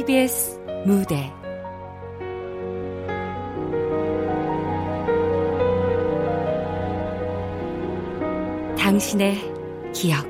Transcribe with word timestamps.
KBS 0.00 0.58
무대. 0.86 1.30
당신의 8.78 9.36
기억. 9.92 10.26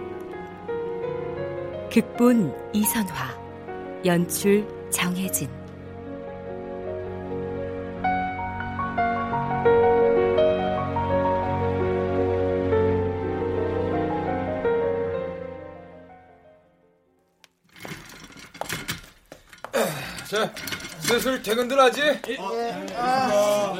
극본 1.93 2.53
이선화. 2.73 3.39
연출 4.05 4.67
정혜진 4.91 5.60
슬슬 21.31 21.43
퇴근들 21.43 21.79
하지? 21.79 22.01
예. 22.29 22.37
아, 22.97 23.75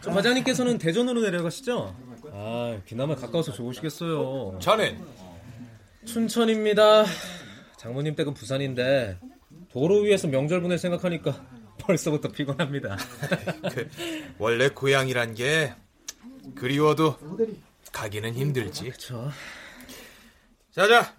저 0.00 0.10
과장님께서는 0.10 0.78
대전으로 0.78 1.20
내려가시죠? 1.20 1.94
아, 2.32 2.78
그나마 2.88 3.14
가까워서 3.14 3.52
좋으시겠어요. 3.52 4.58
자넨? 4.60 4.98
춘천입니다. 6.06 7.04
장모님 7.76 8.14
댁은 8.14 8.34
부산인데 8.34 9.18
도로 9.70 10.00
위에서 10.00 10.28
명절 10.28 10.62
보낼 10.62 10.78
생각하니까 10.78 11.44
벌써부터 11.78 12.28
피곤합니다. 12.30 12.96
그, 13.72 13.88
원래 14.38 14.68
고향이란 14.68 15.34
게 15.34 15.74
그리워도 16.54 17.18
가기는 17.92 18.34
힘들지. 18.34 18.84
그렇죠. 18.84 19.30
자자, 20.70 21.14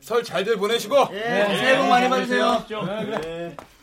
설 0.00 0.22
잘들 0.24 0.56
보내시고. 0.56 0.96
예, 1.12 1.18
새해 1.20 1.78
복 1.78 1.88
많이 1.88 2.08
받으세요. 2.08 2.64
네. 2.68 3.56
어, 3.56 3.79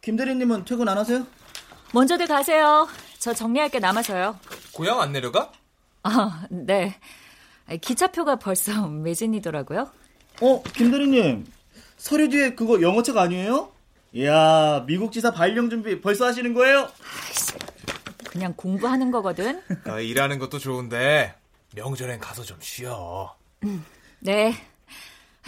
김 0.00 0.16
대리님은 0.16 0.64
퇴근 0.64 0.88
안 0.88 0.96
하세요? 0.98 1.26
먼저들 1.92 2.26
가세요. 2.26 2.88
저 3.18 3.34
정리할 3.34 3.68
게 3.68 3.78
남아서요. 3.78 4.38
고향 4.72 5.00
안 5.00 5.12
내려가? 5.12 5.52
아, 6.02 6.46
네. 6.50 6.98
기차표가 7.80 8.36
벌써 8.36 8.86
매진이더라고요. 8.88 9.90
어, 10.40 10.62
김 10.74 10.90
대리님. 10.90 11.46
서류 11.98 12.28
뒤에 12.30 12.54
그거 12.54 12.80
영어책 12.80 13.16
아니에요? 13.18 13.72
이야, 14.12 14.84
미국 14.86 15.12
지사 15.12 15.32
발령 15.32 15.68
준비 15.70 16.00
벌써 16.00 16.24
하시는 16.26 16.54
거예요? 16.54 16.88
아이씨, 17.28 17.52
그냥 18.30 18.54
공부하는 18.56 19.10
거거든. 19.10 19.62
아, 19.84 20.00
일하는 20.00 20.38
것도 20.38 20.58
좋은데 20.58 21.34
명절엔 21.76 22.18
가서 22.20 22.42
좀 22.42 22.56
쉬어. 22.60 23.36
음, 23.64 23.84
네. 24.20 24.54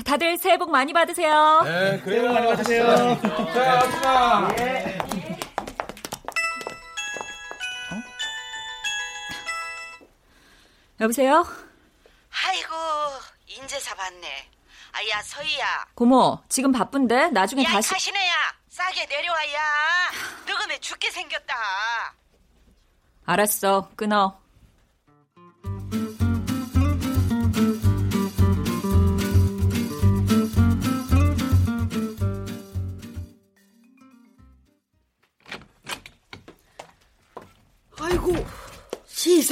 다들 0.05 0.39
새해 0.39 0.57
복 0.59 0.71
많이 0.71 0.93
받으세요. 0.93 1.61
네, 1.65 2.01
그래요. 2.01 2.23
새해 2.23 2.23
복 2.23 2.33
많이 2.35 2.47
받으세요. 2.49 3.53
자, 3.53 3.79
아줌마. 3.79 4.55
예. 4.59 4.99
어? 7.91 8.03
여보세요? 11.01 11.47
아이고, 12.47 12.75
인제사 13.47 13.95
봤네. 13.95 14.49
아야, 14.93 15.23
서희야. 15.23 15.87
고모, 15.95 16.41
지금 16.49 16.73
바쁜데 16.73 17.29
나중에 17.29 17.65
야, 17.65 17.69
다시. 17.71 17.91
가시네야. 17.91 18.33
싸게 18.71 19.07
내려와야. 19.07 19.61
늙으면 20.47 20.81
죽게 20.81 21.11
생겼다. 21.11 21.55
알았어, 23.27 23.91
끊어. 23.95 24.41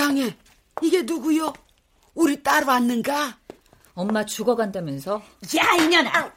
세상에. 0.00 0.34
이게 0.81 1.03
누구요? 1.03 1.53
우리 2.15 2.43
딸 2.43 2.65
왔는가? 2.65 3.38
엄마 3.93 4.25
죽어간다면서? 4.25 5.22
야, 5.59 5.75
이년아! 5.75 6.33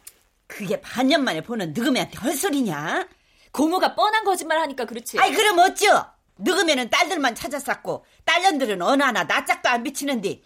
그게 0.47 0.81
반년 0.81 1.23
만에 1.23 1.41
보는 1.41 1.71
늙으면한테 1.73 2.17
헐소리냐? 2.17 3.07
고모가 3.53 3.95
뻔한 3.95 4.25
거짓말 4.25 4.59
하니까 4.59 4.83
그렇지. 4.85 5.17
아이, 5.17 5.33
그럼 5.33 5.59
어쩌? 5.59 6.11
늙으면은 6.39 6.89
딸들만 6.89 7.35
찾아쌌고, 7.35 8.05
딸년들은 8.25 8.81
어느 8.81 9.01
하나 9.01 9.23
낯짝도 9.23 9.69
안 9.69 9.83
비치는데. 9.83 10.41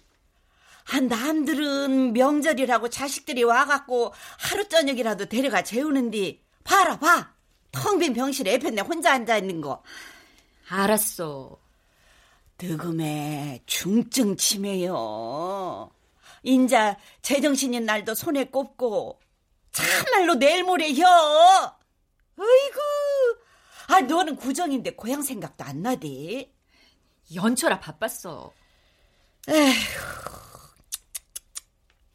아, 0.92 1.00
남들은 1.00 2.14
명절이라고 2.14 2.90
자식들이 2.90 3.44
와갖고 3.44 4.14
하루 4.38 4.70
저녁이라도 4.70 5.26
데려가 5.26 5.64
재우는데, 5.64 6.40
봐라, 6.64 7.00
봐! 7.00 7.34
텅 7.72 7.98
빈 7.98 8.14
병실에 8.14 8.54
애편내 8.54 8.82
혼자 8.82 9.14
앉아있는 9.14 9.62
거. 9.62 9.82
알았어. 10.70 11.58
늙음에 12.60 13.62
중증 13.66 14.36
치매요. 14.36 15.92
인자 16.44 16.98
제정신인 17.22 17.86
날도 17.86 18.16
손에 18.16 18.46
꼽고 18.46 19.20
참말로 19.72 20.36
내일 20.36 20.64
모레 20.64 20.94
혀. 20.94 21.06
어이구. 22.40 22.80
아 23.90 24.02
너는 24.02 24.36
구정인데 24.36 24.96
고향 24.96 25.22
생각도 25.22 25.64
안 25.64 25.82
나디. 25.82 26.52
연철아 27.34 27.80
바빴어. 27.80 28.52
에휴. 29.50 29.76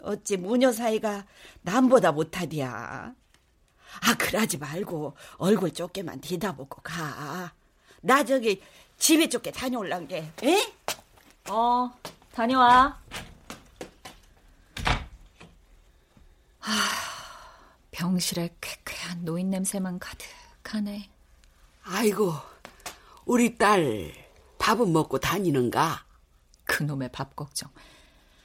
어찌 0.02 0.36
무녀 0.36 0.72
사이가 0.72 1.26
남보다 1.60 2.10
못하디야. 2.10 3.14
아 4.00 4.14
그러지 4.14 4.58
말고 4.58 5.16
얼굴 5.36 5.72
좁게만 5.72 6.20
뒤다보고 6.20 6.82
가. 6.82 7.52
나 8.00 8.24
저기 8.24 8.60
집에 9.02 9.28
쫓게 9.28 9.50
다녀올란 9.50 10.06
게, 10.06 10.32
에? 10.44 10.72
어, 11.50 11.90
다녀와. 12.30 12.96
하, 16.60 16.72
병실에 17.90 18.54
쾌쾌한 18.60 19.24
노인 19.24 19.50
냄새만 19.50 19.98
가득하네. 19.98 21.10
아이고, 21.82 22.32
우리 23.24 23.58
딸 23.58 24.12
밥은 24.60 24.92
먹고 24.92 25.18
다니는가? 25.18 26.06
그놈의 26.62 27.10
밥 27.10 27.34
걱정. 27.34 27.72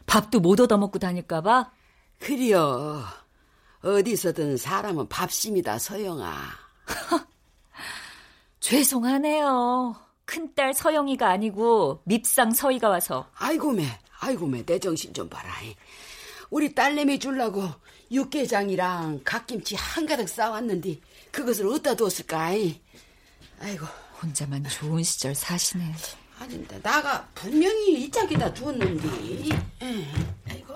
밥도 0.07 0.39
못 0.39 0.59
얻어먹고 0.59 0.97
다닐까봐? 0.97 1.71
그리요. 2.17 3.03
어디서든 3.83 4.57
사람은 4.57 5.07
밥심이다, 5.07 5.77
서영아. 5.77 6.35
죄송하네요. 8.59 10.06
큰딸 10.27 10.73
서영이가 10.73 11.27
아니고 11.29 12.01
밉상 12.03 12.51
서희가 12.51 12.89
와서. 12.89 13.27
아이고매, 13.35 13.87
아이고매, 14.19 14.65
내 14.65 14.77
정신 14.77 15.13
좀 15.13 15.27
봐라. 15.29 15.51
우리 16.49 16.75
딸내미 16.75 17.17
줄라고 17.19 17.63
육개장이랑 18.11 19.21
갓김치 19.23 19.75
한가득 19.75 20.29
싸왔는데 20.29 20.99
그것을 21.31 21.67
어디다 21.67 21.95
뒀을까? 21.95 22.39
아이고. 23.59 23.85
혼자만 24.21 24.63
좋은 24.67 25.03
시절 25.03 25.33
사시네. 25.33 25.93
아닌데 26.39 26.79
나가 26.81 27.27
분명히 27.33 28.01
이 28.01 28.11
짝에다 28.11 28.53
두었는데. 28.53 29.07
아이고. 30.49 30.75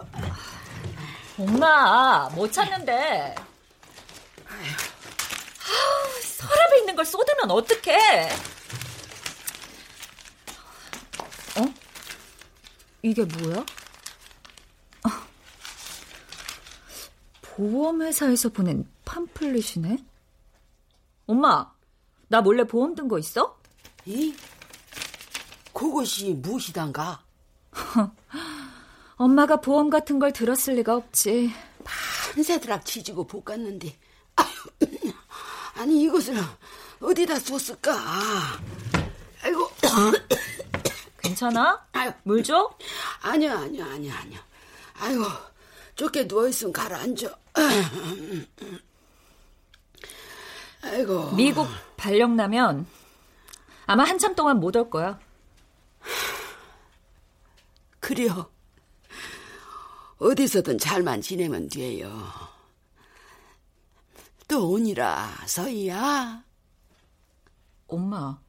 엄마 1.38 2.30
못 2.30 2.52
찾는데. 2.54 3.36
아우, 4.48 6.22
서랍에 6.24 6.80
있는 6.80 6.96
걸 6.96 7.04
쏟으면 7.06 7.52
어떡해? 7.52 8.30
어? 11.58 11.74
이게 13.02 13.24
뭐야? 13.26 13.58
어. 13.60 15.10
보험회사에서 17.42 18.50
보낸 18.50 18.88
팜플릿이네? 19.06 19.98
엄마, 21.28 21.72
나 22.28 22.42
몰래 22.42 22.64
보험 22.66 22.96
든 22.96 23.08
거 23.08 23.18
있어? 23.20 23.58
이? 24.06 24.36
그것이 25.74 26.34
무엇이단가? 26.36 27.24
엄마가 29.16 29.58
보험 29.58 29.90
같은 29.90 30.20
걸 30.20 30.34
들었을 30.34 30.76
리가 30.76 30.96
없지. 30.96 31.52
판세드락 31.84 32.86
치지고 32.86 33.28
볶았는데. 33.28 33.98
아니, 35.76 36.02
이것을 36.04 36.36
어디다 37.00 37.40
뒀을까? 37.40 37.94
아이고. 39.44 39.70
괜찮아? 41.36 41.88
물 42.24 42.44
줘? 42.44 42.70
아니야, 43.22 43.58
아니야, 43.60 43.86
아니야, 43.86 44.18
아니야. 44.18 44.40
아이고, 45.00 45.24
좁게 45.96 46.26
누워있으면 46.26 46.74
가라앉아. 46.74 47.28
아이고. 50.84 51.32
미국 51.32 51.68
발령 51.98 52.36
나면 52.36 52.86
아마 53.86 54.04
한참 54.04 54.36
동안 54.36 54.60
못 54.60 54.76
올 54.76 54.90
거야. 54.90 55.20
그래요. 58.00 58.52
어디서든 60.18 60.78
잘만 60.80 61.22
지내면 61.22 61.70
돼요. 61.70 62.12
또 64.48 64.70
오니라, 64.72 65.30
서희야. 65.46 66.44
엄마, 67.88 68.40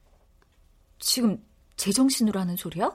지금 0.99 1.43
제정신으로 1.77 2.39
하는 2.41 2.57
소리야? 2.57 2.91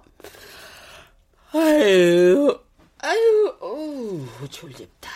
아유, 1.53 2.59
아유, 2.99 3.57
오, 3.61 4.47
졸립다. 4.49 5.11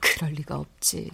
그럴 0.00 0.32
리가 0.32 0.56
없지. 0.56 1.10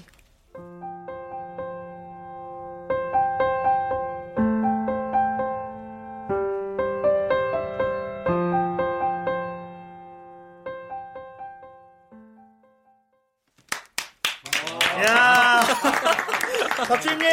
야, 15.05 15.61
박주임님 16.89 17.29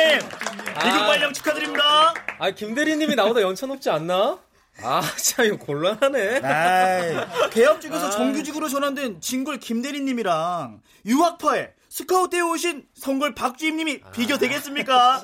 미국 0.83 0.99
발령 1.07 1.33
축하드립니다. 1.33 2.13
아, 2.39 2.51
김 2.51 2.73
대리님이 2.75 3.15
나보다 3.15 3.41
연차 3.41 3.65
높지 3.65 3.89
않나? 3.89 4.39
아, 4.81 5.01
참 5.17 5.45
이거 5.45 5.57
곤란하네. 5.57 6.39
아이, 6.41 7.49
계약직에서 7.51 8.09
정규직으로 8.09 8.67
전환된 8.67 9.21
진골 9.21 9.59
김대리님이랑 9.59 10.81
유학파에 11.05 11.69
스카우트에 11.89 12.41
오신 12.41 12.83
성골 12.95 13.35
박주임님이 13.35 14.01
비교 14.13 14.37
되겠습니까? 14.37 15.21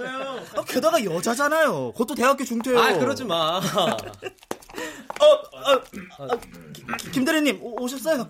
아, 0.55 0.63
게다가 0.65 1.03
여자잖아요. 1.03 1.91
그것도 1.91 2.15
대학교 2.15 2.45
중퇴요. 2.45 2.79
아, 2.79 2.93
그러지 2.93 3.25
마. 3.25 3.57
어, 3.57 3.61
어, 5.19 5.73
어, 6.19 6.27
기- 6.73 7.11
김대리님 7.11 7.59
오- 7.61 7.83
오셨어요? 7.83 8.29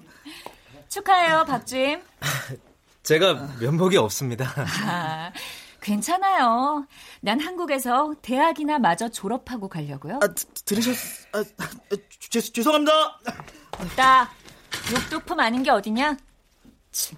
축하해요, 0.90 1.46
박주임. 1.48 2.02
제가 3.04 3.48
면목이 3.60 3.98
없습니다. 3.98 4.54
아, 5.82 5.86
괜찮아요. 5.86 6.86
난 7.22 7.40
한국에서 7.40 8.14
대학이나 8.22 8.78
마저 8.80 9.10
졸업하고 9.10 9.68
가려고요. 9.68 10.20
아, 10.22 10.28
드- 10.28 10.46
들으셨? 10.66 10.96
아, 11.34 11.40
아, 11.40 11.96
죄, 12.20 12.40
죄송합니다. 12.40 13.20
나 13.96 14.30
욕두품 14.94 15.40
아닌 15.40 15.64
게 15.64 15.72
어디냐? 15.72 16.18
참. 16.92 17.18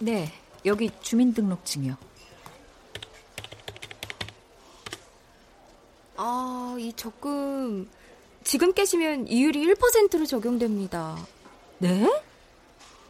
네, 0.00 0.32
여기 0.64 0.90
주민등록증이요. 1.00 1.96
아, 6.16 6.76
이 6.78 6.92
적금 6.94 7.88
지금 8.44 8.72
깨시면 8.72 9.28
이율이 9.28 9.66
1%로 9.66 10.26
적용됩니다. 10.26 11.16
네? 11.78 12.08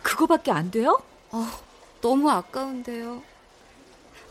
그거밖에 0.02 0.50
안 0.50 0.70
돼요? 0.70 1.00
아, 1.30 1.60
너무 2.00 2.30
아까운데요. 2.30 3.22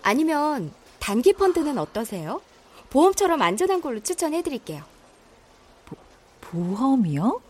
아니면 0.04 0.72
단기 1.00 1.34
펀드는 1.34 1.78
어떠세요? 1.78 2.42
보험처럼 2.90 3.42
안전한 3.42 3.82
걸로 3.82 4.00
추천해 4.00 4.42
드릴게요. 4.42 4.84
보험이요? 6.42 7.42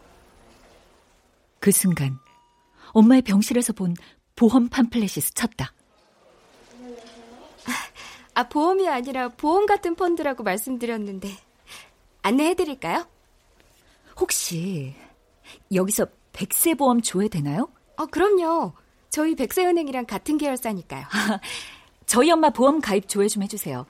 그 1.59 1.71
순간 1.71 2.17
엄마의 2.91 3.21
병실에서 3.21 3.73
본 3.73 3.95
보험 4.37 4.69
팜플렛이 4.69 5.09
스쳤다. 5.09 5.73
아, 8.35 8.47
보험이 8.47 8.87
아니라 8.87 9.27
보험 9.29 9.65
같은 9.65 9.95
펀드라고 9.95 10.43
말씀드렸는데 10.43 11.35
안내해 12.21 12.53
드릴까요? 12.53 13.07
혹시 14.15 14.93
여기서 15.73 16.05
백세 16.33 16.75
보험 16.75 17.01
조회되나요? 17.01 17.67
어, 17.97 18.05
그럼요. 18.05 18.73
저희 19.09 19.33
백세은행이랑 19.35 20.05
같은 20.05 20.37
계열사니까요. 20.37 21.07
저희 22.05 22.31
엄마 22.31 22.51
보험 22.51 22.79
가입 22.79 23.09
조회 23.09 23.27
좀 23.27 23.41
해주세요. 23.41 23.87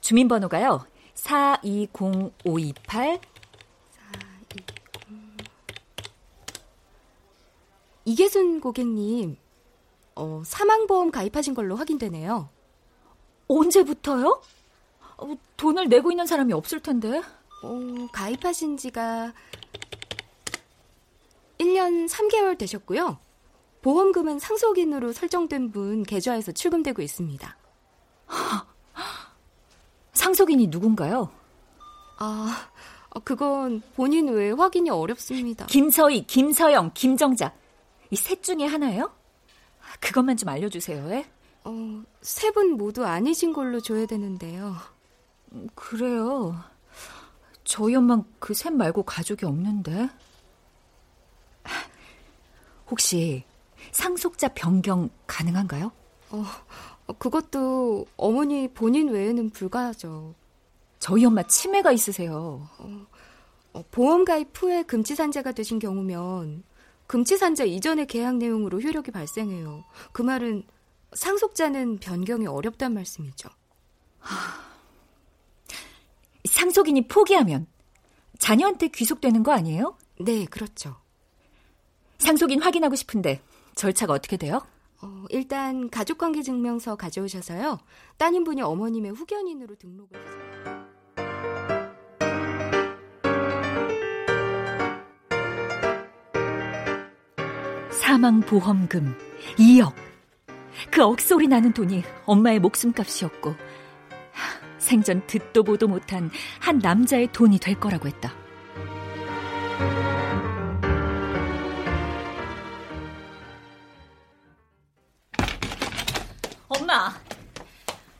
주민번호가요. 0.00 0.84
420528 1.14 3.20
이계순 8.06 8.60
고객님, 8.60 9.38
어, 10.16 10.42
사망보험 10.44 11.10
가입하신 11.10 11.54
걸로 11.54 11.76
확인되네요. 11.76 12.48
언제부터요? 13.48 14.42
어, 15.18 15.34
돈을 15.56 15.88
내고 15.88 16.10
있는 16.10 16.26
사람이 16.26 16.52
없을 16.52 16.80
텐데. 16.80 17.20
어, 17.62 17.78
가입하신 18.12 18.76
지가 18.76 19.32
1년 21.58 22.08
3개월 22.08 22.58
되셨고요. 22.58 23.18
보험금은 23.82 24.38
상속인으로 24.38 25.12
설정된 25.12 25.70
분 25.70 26.02
계좌에서 26.04 26.52
출금되고 26.52 27.02
있습니다. 27.02 27.56
상속인이 30.12 30.68
누군가요? 30.68 31.30
아, 32.18 32.68
어, 33.10 33.20
그건 33.20 33.82
본인 33.94 34.28
외에 34.28 34.52
확인이 34.52 34.88
어렵습니다. 34.90 35.66
김서희, 35.66 36.26
김서영, 36.26 36.92
김정자. 36.94 37.52
이 38.10 38.16
셋 38.16 38.42
중에 38.42 38.64
하나예요? 38.66 39.10
그것만 40.00 40.36
좀 40.36 40.48
알려주세요. 40.48 41.10
예? 41.10 41.26
어, 41.64 42.02
세 42.20 42.50
분 42.52 42.72
모두 42.72 43.04
아니신 43.04 43.52
걸로 43.52 43.80
조회되는데요. 43.80 44.74
그래요. 45.74 46.56
저희 47.64 47.94
엄만 47.94 48.24
그 48.38 48.52
셋 48.54 48.72
말고 48.72 49.04
가족이 49.04 49.46
없는데. 49.46 50.08
혹시 52.90 53.44
상속자 53.92 54.48
변경 54.48 55.08
가능한가요? 55.26 55.90
어, 56.30 56.44
어, 57.06 57.12
그것도 57.14 58.06
어머니 58.16 58.68
본인 58.68 59.08
외에는 59.08 59.50
불가하죠. 59.50 60.34
저희 60.98 61.24
엄마 61.24 61.42
치매가 61.42 61.92
있으세요. 61.92 62.68
어, 63.72 63.84
보험 63.90 64.24
가입 64.24 64.48
후에 64.54 64.82
금치산자가 64.84 65.52
되신 65.52 65.78
경우면 65.78 66.62
금치산자 67.06 67.64
이전의 67.64 68.06
계약 68.06 68.36
내용으로 68.36 68.80
효력이 68.80 69.10
발생해요. 69.10 69.84
그 70.12 70.22
말은 70.22 70.64
상속자는 71.12 71.98
변경이 71.98 72.46
어렵단 72.46 72.92
말씀이죠. 72.94 73.48
상속인이 76.48 77.08
포기하면 77.08 77.66
자녀한테 78.38 78.88
귀속되는 78.88 79.42
거 79.42 79.52
아니에요? 79.52 79.96
네, 80.20 80.44
그렇죠. 80.46 80.96
상속인 82.18 82.62
확인하고 82.62 82.94
싶은데 82.94 83.40
절차가 83.74 84.12
어떻게 84.12 84.36
돼요? 84.36 84.62
어, 85.02 85.24
일단 85.28 85.90
가족관계 85.90 86.42
증명서 86.42 86.96
가져오셔서요. 86.96 87.78
따님분이 88.16 88.62
어머님의 88.62 89.12
후견인으로 89.12 89.76
등록을 89.76 90.18
해주세요. 90.18 90.73
사망보험금 98.04 99.16
2억. 99.56 99.94
그 100.90 101.02
억소리 101.02 101.48
나는 101.48 101.72
돈이 101.72 102.02
엄마의 102.26 102.58
목숨값이었고 102.58 103.50
하, 103.50 104.78
생전 104.78 105.26
듣도 105.26 105.62
보도 105.62 105.88
못한 105.88 106.30
한 106.60 106.78
남자의 106.80 107.28
돈이 107.32 107.58
될 107.58 107.80
거라고 107.80 108.06
했다. 108.06 108.34
엄마, 116.68 117.14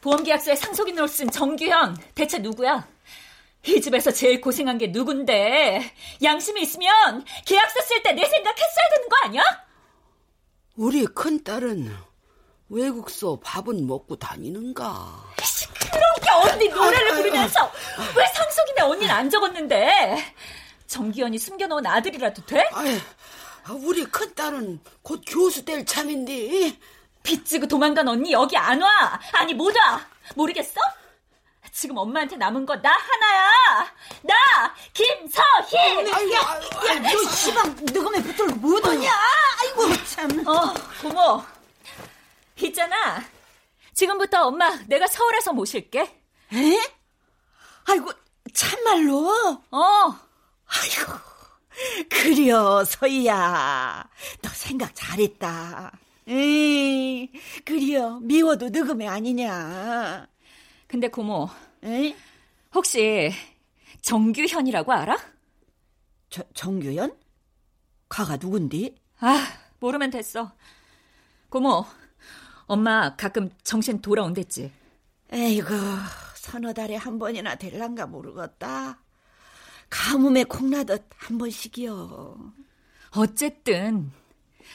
보험계약서에 0.00 0.55
상속인으로 0.57 1.07
쓴 1.07 1.31
정규현 1.31 1.97
대체 2.14 2.38
누구야? 2.38 2.87
이 3.67 3.81
집에서 3.81 4.11
제일 4.11 4.41
고생한 4.41 4.76
게 4.79 4.88
누군데? 4.88 5.93
양심이 6.23 6.61
있으면 6.62 7.25
계약서 7.47 7.81
쓸 7.83 8.03
때 8.03 8.12
내 8.12 8.25
생각 8.26 8.55
했어야 8.59 8.88
되는 8.95 9.09
거 9.09 9.17
아니야? 9.25 9.63
우리 10.76 11.04
큰딸은 11.07 11.95
외국서 12.69 13.38
밥은 13.43 13.87
먹고 13.87 14.16
다니는가? 14.16 15.25
그렇게 15.93 16.31
언니 16.31 16.69
노래를 16.69 17.14
부르면서 17.14 17.71
왜 18.16 18.26
상속인의 18.26 18.83
언니는 18.83 19.14
안 19.14 19.31
적었는데? 19.31 20.35
정기현이 20.87 21.38
숨겨놓은 21.38 21.87
아들이라도 21.87 22.45
돼? 22.47 22.69
우리 23.85 24.04
큰딸은 24.04 24.81
곧 25.02 25.23
교수 25.26 25.64
될 25.64 25.87
참인데. 25.87 26.76
빚지고 27.23 27.66
도망간 27.66 28.07
언니 28.09 28.33
여기 28.33 28.57
안 28.57 28.83
와. 28.83 29.21
아니 29.33 29.54
못 29.54 29.75
와. 29.76 30.00
모르겠어? 30.35 30.81
지금 31.75 31.99
엄마한테 31.99 32.37
남은 32.37 32.64
거 32.66 32.76
나 32.81 32.90
하나야. 32.90 33.93
나 34.23 34.75
김서희. 34.93 36.12
아이고, 36.12 36.35
야, 36.35 36.61
너 37.00 37.31
시방 37.33 37.75
너가 37.93 38.11
왜 38.11 38.23
붙들고 38.23 38.54
못 38.57 38.87
오냐? 38.87 39.11
아이고, 39.61 40.04
참. 40.04 40.47
어, 40.47 40.73
고모. 41.02 41.43
있잖아. 42.62 43.23
지금부터 43.93 44.47
엄마 44.47 44.71
내가 44.87 45.09
서울에서 45.09 45.52
모실게. 45.52 46.00
에? 46.52 46.93
아이고, 47.87 48.12
참말로? 48.54 49.61
어. 49.73 50.19
아이고, 50.66 51.12
그려, 52.09 52.85
서희야. 52.85 54.09
너 54.43 54.49
생각 54.50 54.95
잘했다. 54.95 55.90
에이, 56.28 57.33
그려, 57.64 58.21
미워도 58.21 58.69
늙음이 58.71 59.09
아니냐. 59.09 60.26
근데 60.87 61.09
고모, 61.09 61.50
에? 61.85 62.17
혹시 62.75 63.31
정규현이라고 64.00 64.93
알아? 64.93 65.17
저, 66.31 66.43
정규현? 66.55 67.17
가가 68.09 68.37
누군디? 68.38 68.97
아, 69.21 69.47
모르면 69.81 70.11
됐어. 70.11 70.53
고모, 71.50 71.85
엄마 72.67 73.14
가끔 73.17 73.50
정신 73.62 74.00
돌아온댔지. 74.00 74.73
에이구, 75.31 75.75
서너 76.37 76.73
달에 76.73 76.97
한 76.97 77.19
번이나 77.19 77.55
될란가 77.57 78.07
모르겠다. 78.07 78.99
가뭄에 79.91 80.45
콩나듯 80.45 81.09
한 81.17 81.38
번씩이요. 81.38 82.53
어쨌든 83.17 84.11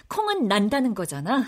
콩은 0.07 0.47
난다는 0.47 0.93
거잖아. 0.93 1.45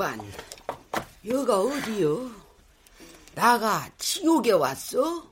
양반, 0.00 0.18
여가 1.28 1.60
어디요? 1.60 2.30
나가 3.34 3.86
지옥에 3.98 4.52
왔어? 4.52 5.26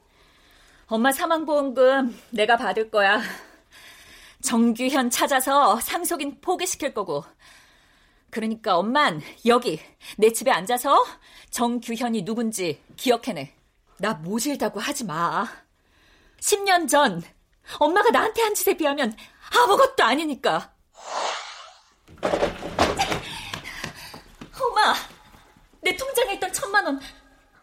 엄마 0.87 1.11
사망보험금 1.11 2.15
내가 2.29 2.59
받을 2.59 2.91
거야. 2.91 3.23
정규현 4.43 5.09
찾아서 5.09 5.81
상속인 5.81 6.43
포기시킬 6.43 6.93
거고. 6.93 7.25
그러니까 8.31 8.77
엄만 8.77 9.23
여기 9.47 9.81
내 10.19 10.31
집에 10.35 10.51
앉아서 10.51 11.03
정규현이 11.49 12.27
누군지 12.27 12.83
기억해내. 12.97 13.55
나 13.97 14.13
모질다고 14.13 14.81
하지 14.81 15.05
마. 15.05 15.49
10년 16.41 16.87
전 16.91 17.23
엄마가 17.79 18.11
나한테 18.11 18.43
한 18.43 18.55
짓에 18.55 18.77
비하면 18.77 19.17
아무것도 19.51 20.05
아니니까. 20.05 20.75
내 25.80 25.97
통장에 25.97 26.35
있던 26.35 26.52
천만 26.52 26.85
원 26.85 27.00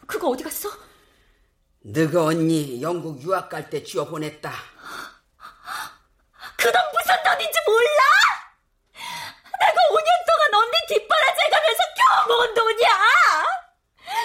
그거 0.08 0.30
어디 0.30 0.44
갔어? 0.44 0.70
너가 1.82 2.26
언니 2.26 2.82
영국 2.82 3.22
유학 3.22 3.50
갈 3.50 3.70
때 3.70 3.84
쥐어 3.84 4.06
보냈다. 4.06 4.52
그 6.58 6.72
돈 6.72 6.82
무슨 6.94 7.24
돈인지 7.24 7.60
몰라? 7.68 8.02
내가 9.60 9.82
5년 9.92 10.10
동안 10.26 10.64
언니 10.64 10.72
뒷바라지 10.88 11.40
가면서 11.52 11.84
겨우 11.96 12.36
모은 12.38 12.54
돈이야! 12.56 12.90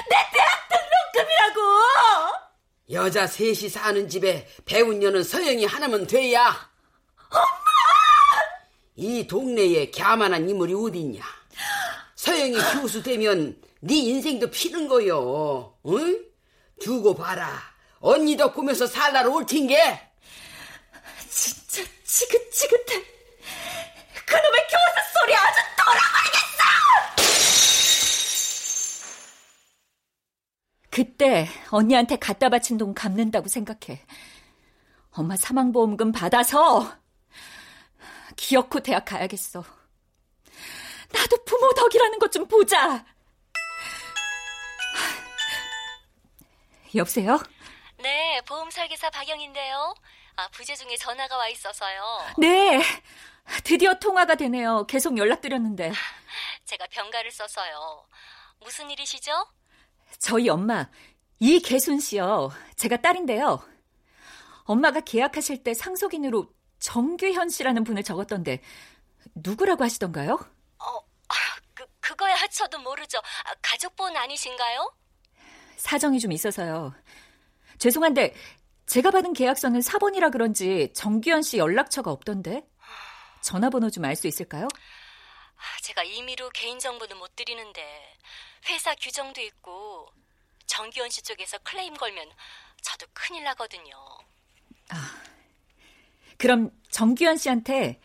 내 0.09 0.30
대학 0.33 0.69
등록금이라고! 0.69 1.61
여자 2.92 3.26
셋이 3.26 3.69
사는 3.69 4.09
집에 4.09 4.49
배운 4.64 4.99
년은 5.00 5.23
서영이 5.23 5.66
하나면 5.66 6.07
돼야. 6.07 6.71
엄마! 7.30 7.47
이 8.97 9.26
동네에 9.26 9.90
갸만한 9.90 10.49
인물이 10.49 10.73
어딨냐? 10.75 11.23
서영이 12.21 12.53
교수 12.75 13.03
되면 13.03 13.59
네 13.81 13.97
인생도 13.97 14.50
피는 14.50 14.89
거요. 14.89 15.75
응? 15.87 16.23
두고 16.79 17.15
봐라. 17.15 17.59
언니 17.99 18.37
덕꾸면서 18.37 18.87
살날올 18.87 19.47
텐게. 19.47 19.99
진짜 21.31 21.83
지긋지긋해. 22.05 23.05
그놈의 24.27 24.61
교수 24.69 25.12
소리 25.15 25.35
아주 25.35 25.61
돌아버리겠어! 25.79 26.65
그때 30.91 31.49
언니한테 31.71 32.17
갖다 32.17 32.50
바친 32.50 32.77
돈 32.77 32.93
갚는다고 32.93 33.49
생각해. 33.49 34.05
엄마 35.12 35.39
사망보험금 35.39 36.12
받아서 36.12 36.99
기어코 38.37 38.81
대학 38.81 39.07
가야겠어. 39.07 39.80
나도 41.12 41.45
부모 41.45 41.73
덕이라는 41.75 42.19
것 42.19 42.31
좀 42.31 42.47
보자. 42.47 43.05
여보세요? 46.95 47.38
네, 47.99 48.40
보험 48.47 48.71
설계사 48.71 49.11
박영인데요. 49.11 49.95
아, 50.37 50.49
부재 50.52 50.75
중에 50.75 50.97
전화가 50.97 51.37
와 51.37 51.49
있어서요. 51.49 52.00
네, 52.38 52.81
드디어 53.64 53.95
통화가 53.95 54.37
되네요. 54.37 54.87
계속 54.87 55.17
연락드렸는데. 55.19 55.93
제가 56.64 56.87
병가를 56.90 57.31
써서요. 57.31 58.05
무슨 58.61 58.90
일이시죠? 58.90 59.33
저희 60.19 60.49
엄마, 60.49 60.88
이계순 61.40 62.00
씨요. 62.00 62.50
제가 62.76 62.97
딸인데요. 62.99 63.61
엄마가 64.64 65.00
계약하실 65.00 65.62
때 65.62 65.75
상속인으로 65.75 66.52
정규현 66.79 67.49
씨라는 67.50 67.85
분을 67.85 68.02
적었던데, 68.02 68.62
누구라고 69.35 69.85
하시던가요? 69.85 70.38
어, 70.81 70.99
아, 71.29 71.35
그, 71.75 71.87
그거야 72.01 72.35
저도 72.49 72.79
모르죠. 72.79 73.19
아, 73.19 73.55
가족분 73.63 74.17
아니신가요? 74.17 74.93
사정이 75.77 76.21
좀 76.21 76.33
있어서요. 76.33 76.95
죄송한데, 77.79 78.35
제가 78.87 79.11
받은 79.11 79.33
계약서는 79.33 79.81
사본이라 79.83 80.31
그런지 80.31 80.93
정규현 80.95 81.43
씨 81.43 81.59
연락처가 81.59 82.11
없던데? 82.11 82.63
전화번호 83.43 83.89
좀 83.91 84.05
알 84.05 84.17
수 84.17 84.27
있을까요? 84.27 84.67
아, 85.57 85.81
제가 85.83 86.03
임의로 86.03 86.51
개인정보는 86.51 87.17
못 87.19 87.35
드리는데, 87.37 88.19
회사 88.69 88.95
규정도 88.97 89.41
있고, 89.41 90.09
정기원 90.67 91.09
씨 91.11 91.23
쪽에서 91.23 91.59
클레임 91.59 91.95
걸면 91.95 92.31
저도 92.83 93.07
큰일 93.13 93.45
나거든요. 93.45 93.95
그럼 96.39 96.71
정규현 96.91 97.37
씨한테 97.37 98.01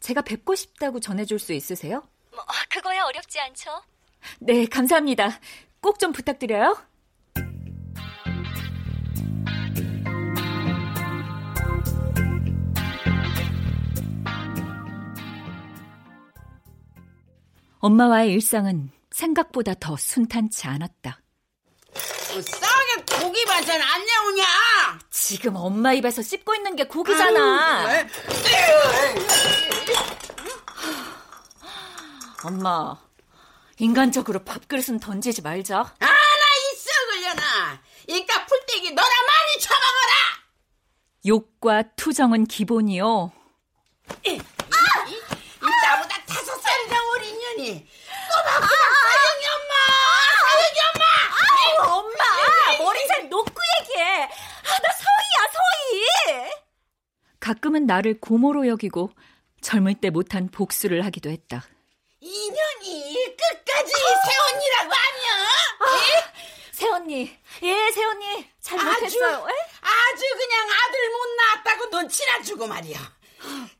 제가 0.00 0.22
뵙고 0.22 0.54
싶다고 0.54 1.00
전해줄 1.00 1.38
수 1.38 1.52
있으세요? 1.52 2.02
뭐, 2.32 2.40
아, 2.46 2.52
그거야 2.70 3.04
어렵지 3.04 3.40
않죠? 3.40 3.70
네, 4.40 4.66
감사합니다. 4.66 5.38
꼭 5.80 5.98
좀 5.98 6.12
부탁드려요. 6.12 6.76
엄마와의 17.78 18.32
일상은 18.32 18.90
생각보다 19.10 19.74
더 19.74 19.96
순탄치 19.96 20.66
않았다. 20.66 21.20
싸게 22.32 23.20
고기 23.22 23.44
반찬 23.46 23.80
안 23.80 24.04
나오냐? 24.06 24.44
지금 25.18 25.56
엄마 25.56 25.94
입에서 25.94 26.20
씹고 26.20 26.54
있는 26.54 26.76
게 26.76 26.84
고기잖아. 26.84 27.86
아유, 27.86 28.06
엄마, 32.44 32.94
인간적으로 33.78 34.44
밥그릇은 34.44 35.00
던지지 35.00 35.40
말자. 35.40 35.94
하나 35.98 36.14
있어 36.72 36.90
걸려나. 37.10 37.82
이깟 38.08 38.46
풀떼기 38.46 38.90
너나 38.92 39.08
많이 39.08 39.58
처먹어라. 39.58 40.12
욕과 41.26 41.82
투정은 41.96 42.44
기본이요. 42.46 43.32
이, 44.26 44.38
나보다 45.82 46.24
다섯 46.26 46.56
살이나 46.60 46.96
어린 47.14 47.36
년이 47.40 47.88
꼬박꼬박 48.28 48.68
사영이 48.68 49.46
엄마, 49.56 49.74
사영이 50.52 50.78
엄마. 50.94 51.04
아유, 51.42 51.90
엄마! 51.90 52.78
머리잘 52.84 53.28
놓고 53.28 53.54
얘기해! 53.80 54.22
아, 54.22 54.78
나 54.78 54.88
서희야, 54.92 55.38
가끔은 57.40 57.86
나를 57.86 58.20
고모로 58.20 58.66
여기고 58.68 59.10
젊을 59.60 59.94
때 60.00 60.10
못한 60.10 60.48
복수를 60.48 61.04
하기도 61.04 61.30
했다. 61.30 61.64
인연이 62.20 63.14
끝까지 63.36 63.92
새언니라고 63.92 64.92
아니야? 64.92 65.46
새언니, 66.72 67.38
예, 67.62 67.90
새언니, 67.92 68.50
잘못했어요. 68.60 69.46
예? 69.48 69.52
아주 69.80 70.22
그냥 70.36 70.68
아들 70.70 71.10
못 71.10 71.26
낳았다고 71.36 71.86
눈치나 71.86 72.42
주고 72.42 72.66
말이야. 72.66 72.98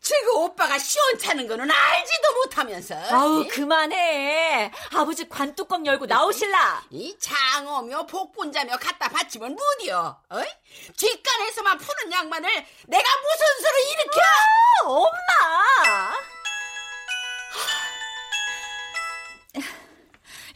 지금 0.00 0.36
오빠가 0.36 0.78
시원찮은 0.78 1.48
거는 1.48 1.68
알지도 1.70 2.32
못하면서. 2.34 2.94
아우 3.10 3.44
예? 3.44 3.48
그만해. 3.48 4.70
아버지 4.94 5.28
관뚜껑 5.28 5.84
열고 5.84 6.06
나오실라. 6.06 6.84
이 6.90 7.16
장어며 7.18 8.06
복분자며 8.06 8.76
갖다 8.78 9.08
바치면 9.08 9.56
무디여. 9.56 10.22
어이? 10.30 10.44
뒷간에서만 10.96 11.78
푸는 11.78 12.12
양만을 12.12 12.48
내가 12.86 13.08
무슨 13.20 13.46
수로 13.58 13.78
일으켜? 13.90 14.20
아, 14.20 14.88
엄마. 14.88 16.16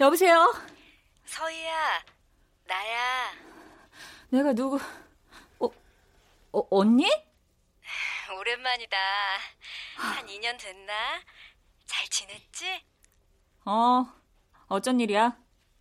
여보세요. 0.00 0.54
서희야, 1.26 2.04
나야. 2.66 3.32
내가 4.30 4.52
누구? 4.52 4.78
어, 5.58 5.68
어 6.52 6.66
언니? 6.70 7.06
오랜만이다. 8.34 8.96
한 9.96 10.26
2년 10.26 10.58
됐나? 10.58 11.22
잘 11.86 12.06
지냈지? 12.08 12.84
어, 13.64 14.06
어쩐 14.68 15.00
일이야? 15.00 15.36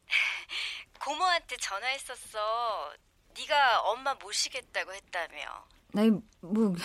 고모한테 0.99 1.57
전화했었어. 1.57 2.93
네가 3.37 3.81
엄마 3.81 4.13
모시겠다고 4.15 4.93
했다며. 4.93 5.67
아니, 5.95 6.11
뭐, 6.41 6.75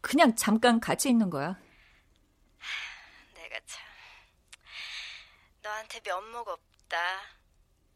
그냥 0.00 0.34
잠깐 0.36 0.80
같이 0.80 1.08
있는 1.08 1.28
거야. 1.30 1.58
내가 3.34 3.58
참 3.66 3.84
너한테 5.62 6.00
면목 6.00 6.48
없다. 6.48 7.20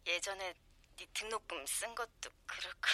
예전에 0.06 0.54
네 0.96 1.06
등록금 1.14 1.64
쓴 1.66 1.94
것도 1.94 2.30
그렇고. 2.46 2.88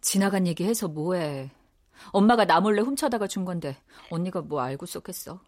지나간 0.00 0.46
얘기 0.46 0.64
해서 0.64 0.88
뭐해. 0.88 1.50
엄마가 2.12 2.46
나 2.46 2.60
몰래 2.60 2.80
훔쳐다가 2.82 3.26
준 3.26 3.44
건데 3.44 3.76
언니가 4.10 4.40
뭐 4.40 4.60
알고 4.60 4.86
쏙했어. 4.86 5.40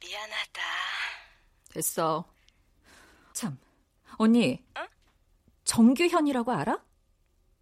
미안하다. 0.00 0.62
됐어. 1.70 2.24
참, 3.32 3.58
언니. 4.16 4.64
어? 4.76 4.86
정규현이라고 5.64 6.52
알아? 6.52 6.82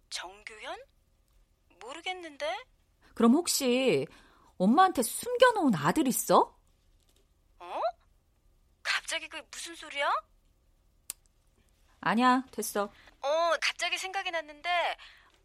정규현? 0.09 0.77
모르겠는데? 1.81 2.65
그럼 3.15 3.33
혹시 3.33 4.05
엄마한테 4.57 5.01
숨겨놓은 5.01 5.75
아들 5.75 6.07
있어? 6.07 6.57
어? 7.59 7.79
갑자기 8.83 9.27
그게 9.27 9.45
무슨 9.51 9.75
소리야? 9.75 10.11
아니야, 12.01 12.43
됐어. 12.51 12.91
어, 13.23 13.53
갑자기 13.61 13.97
생각이 13.97 14.31
났는데 14.31 14.69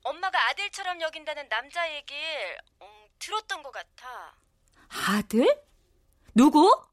엄마가 0.02 0.38
아들처럼 0.50 1.00
여긴다는 1.00 1.49
남자 1.49 1.92
얘기를 1.94 2.58
음, 2.82 2.87
들었던 3.18 3.62
것 3.62 3.73
같아. 3.73 4.35
아들? 4.88 5.62
누구? 6.35 6.88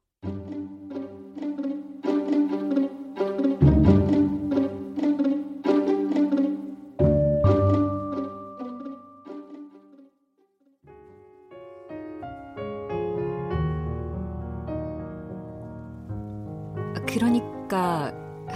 그러니까 17.07 18.11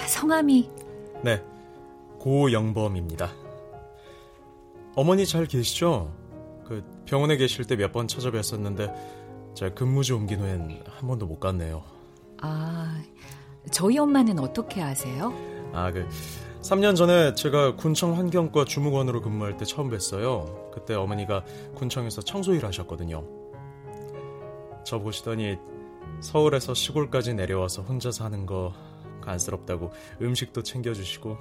성함이 0.08 0.70
네, 1.24 1.42
고영범입니다. 2.20 3.30
어머니 4.96 5.26
잘 5.26 5.46
계시죠? 5.46 6.12
그 6.66 6.84
병원에 7.06 7.38
계실 7.38 7.66
때 7.66 7.76
몇 7.76 7.92
번 7.92 8.08
찾아뵀었는데 8.08 8.94
제가 9.56 9.74
근무지 9.74 10.14
옮긴 10.14 10.42
후엔 10.42 10.84
한 10.88 11.08
번도 11.08 11.26
못 11.26 11.40
갔네요. 11.40 11.84
아 12.42 13.02
저희 13.72 13.98
엄마는 13.98 14.40
어떻게 14.40 14.82
아세요? 14.82 15.34
아, 15.74 15.92
그 15.92 16.08
3년 16.62 16.96
전에 16.96 17.34
제가 17.36 17.76
군청 17.76 18.18
환경과 18.18 18.66
주무관으로 18.66 19.22
근무할 19.22 19.58
때 19.58 19.66
처음 19.66 19.90
뵀어요. 19.90 20.72
그때 20.72 20.94
어머니가 20.94 21.44
군청에서 21.76 22.22
청소 22.22 22.54
일 22.54 22.66
하셨거든요. 22.66 23.24
저 24.86 25.00
보시더니 25.00 25.58
서울에서 26.22 26.74
시골까지 26.74 27.34
내려와서 27.36 27.82
혼자 27.84 28.12
사는 28.12 28.46
거 28.46 28.74
간스럽다고 29.22 29.92
음식도 30.22 30.64
챙겨주시고 30.64 31.38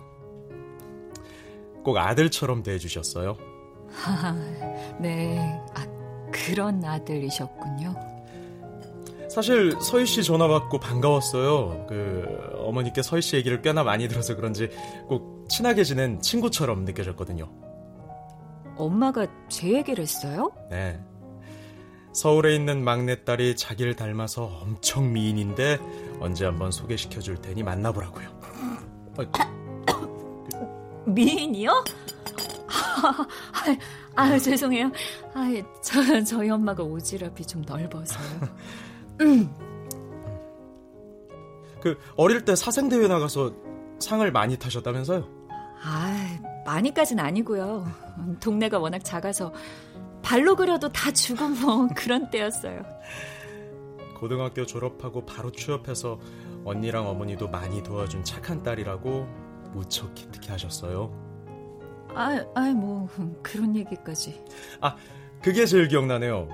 꼭 1.89 1.97
아들처럼 1.97 2.63
대해주셨어요. 2.63 3.39
네, 5.01 5.59
아, 5.75 5.87
그런 6.31 6.85
아들이셨군요. 6.85 7.95
사실 9.31 9.73
서희 9.81 10.05
씨 10.05 10.23
전화 10.23 10.47
받고 10.49 10.81
반가웠어요. 10.81 11.87
그 11.89 12.27
어머니께 12.59 13.01
서희 13.01 13.23
씨 13.23 13.37
얘기를 13.37 13.63
꽤나 13.63 13.85
많이 13.85 14.07
들어서 14.07 14.37
그런지 14.37 14.69
꼭 15.07 15.47
친하게 15.49 15.83
지낸 15.83 16.21
친구처럼 16.21 16.85
느껴졌거든요. 16.85 17.49
엄마가 18.77 19.27
제 19.49 19.73
얘기를 19.73 20.03
했어요? 20.03 20.53
네. 20.69 21.01
서울에 22.13 22.55
있는 22.55 22.85
막내딸이 22.85 23.57
자기를 23.57 23.97
닮아서 23.97 24.45
엄청 24.45 25.11
미인인데 25.11 25.79
언제 26.21 26.45
한번 26.45 26.71
소개시켜 26.71 27.23
줄 27.23 27.41
테니 27.41 27.63
만나보라고요. 27.63 28.29
미인이요? 31.15 31.85
아, 32.69 33.27
아, 34.15 34.39
죄송해요. 34.39 34.91
아, 35.35 35.49
저, 35.83 36.23
저희 36.25 36.51
엄마가 36.51 36.83
오지랖이 36.83 37.47
좀 37.47 37.63
넓어서요. 37.63 38.41
그 41.81 41.97
어릴 42.17 42.45
때 42.45 42.57
사생 42.57 42.89
대회 42.89 43.07
나가서 43.07 43.53
상을 44.01 44.31
많이 44.33 44.57
타셨다면서요? 44.59 45.27
아, 45.83 46.39
많이까진 46.67 47.21
아니고요. 47.21 47.87
동네가 48.41 48.79
워낙 48.79 49.05
작아서 49.05 49.53
발로 50.23 50.57
그려도 50.57 50.91
다 50.91 51.13
주고 51.13 51.49
뭐 51.49 51.89
그런 51.95 52.31
때였어요. 52.31 52.83
고등학교 54.19 54.67
졸업하고 54.67 55.25
바로 55.25 55.53
취업해서 55.53 56.19
언니랑 56.65 57.07
어머니도 57.07 57.49
많이 57.49 57.83
도와준 57.83 58.25
착한 58.25 58.63
딸이라고 58.63 59.48
무척 59.73 60.15
기특해 60.15 60.53
하셨어요. 60.53 61.13
아, 62.15 62.45
아, 62.55 62.73
뭐 62.73 63.09
그런 63.43 63.77
얘기까지. 63.77 64.43
아, 64.81 64.97
그게 65.43 65.67
제일 65.67 65.89
기억나네요. 65.89 66.49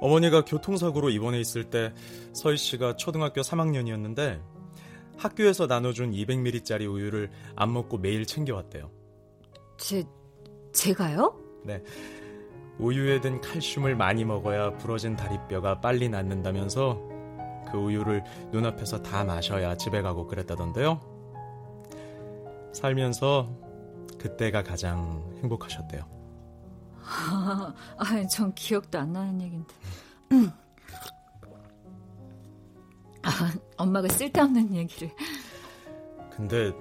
어머니가 0.00 0.44
교통사고로 0.44 1.10
입원해 1.10 1.40
있을 1.40 1.64
때 1.64 1.92
서희 2.32 2.56
씨가 2.56 2.96
초등학교 2.96 3.40
3학년이었는데 3.40 4.40
학교에서 5.16 5.66
나눠준 5.66 6.10
200ml짜리 6.12 6.92
우유를 6.92 7.30
안 7.54 7.72
먹고 7.72 7.98
매일 7.98 8.26
챙겨왔대요. 8.26 8.90
제 9.78 10.04
제가요? 10.72 11.38
네. 11.64 11.82
우유에 12.78 13.20
든 13.20 13.40
칼슘을 13.40 13.94
많이 13.94 14.24
먹어야 14.24 14.76
부러진 14.78 15.14
다리뼈가 15.14 15.80
빨리 15.80 16.08
낫는다면서 16.08 17.00
그 17.70 17.78
우유를 17.78 18.24
눈앞에서 18.50 19.02
다 19.02 19.24
마셔야 19.24 19.76
집에 19.76 20.02
가고 20.02 20.26
그랬다던데요. 20.26 21.11
살면서 22.72 23.48
그때가 24.18 24.62
가장 24.62 25.30
행복하셨대요. 25.42 26.02
아, 27.02 27.74
아, 27.98 28.26
전 28.28 28.54
기억도 28.54 28.98
안 28.98 29.12
나는 29.12 29.40
얘긴데. 29.40 29.74
아, 33.24 33.52
엄마가 33.76 34.08
쓸데없는 34.08 34.74
얘기를. 34.74 35.10
근데 36.34 36.72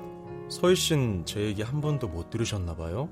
서희 0.49 0.75
씨는 0.75 1.25
제 1.25 1.41
얘기 1.41 1.61
한 1.61 1.81
번도 1.81 2.07
못 2.07 2.29
들으셨나 2.29 2.75
봐요. 2.75 3.09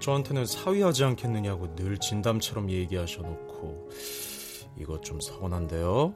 저한테는 0.00 0.46
사위하지 0.46 1.04
않겠느냐고 1.04 1.74
늘 1.74 1.98
진담처럼 1.98 2.70
얘기하셔놓고 2.70 3.90
이거 4.76 5.00
좀 5.00 5.20
서운한데요. 5.20 6.14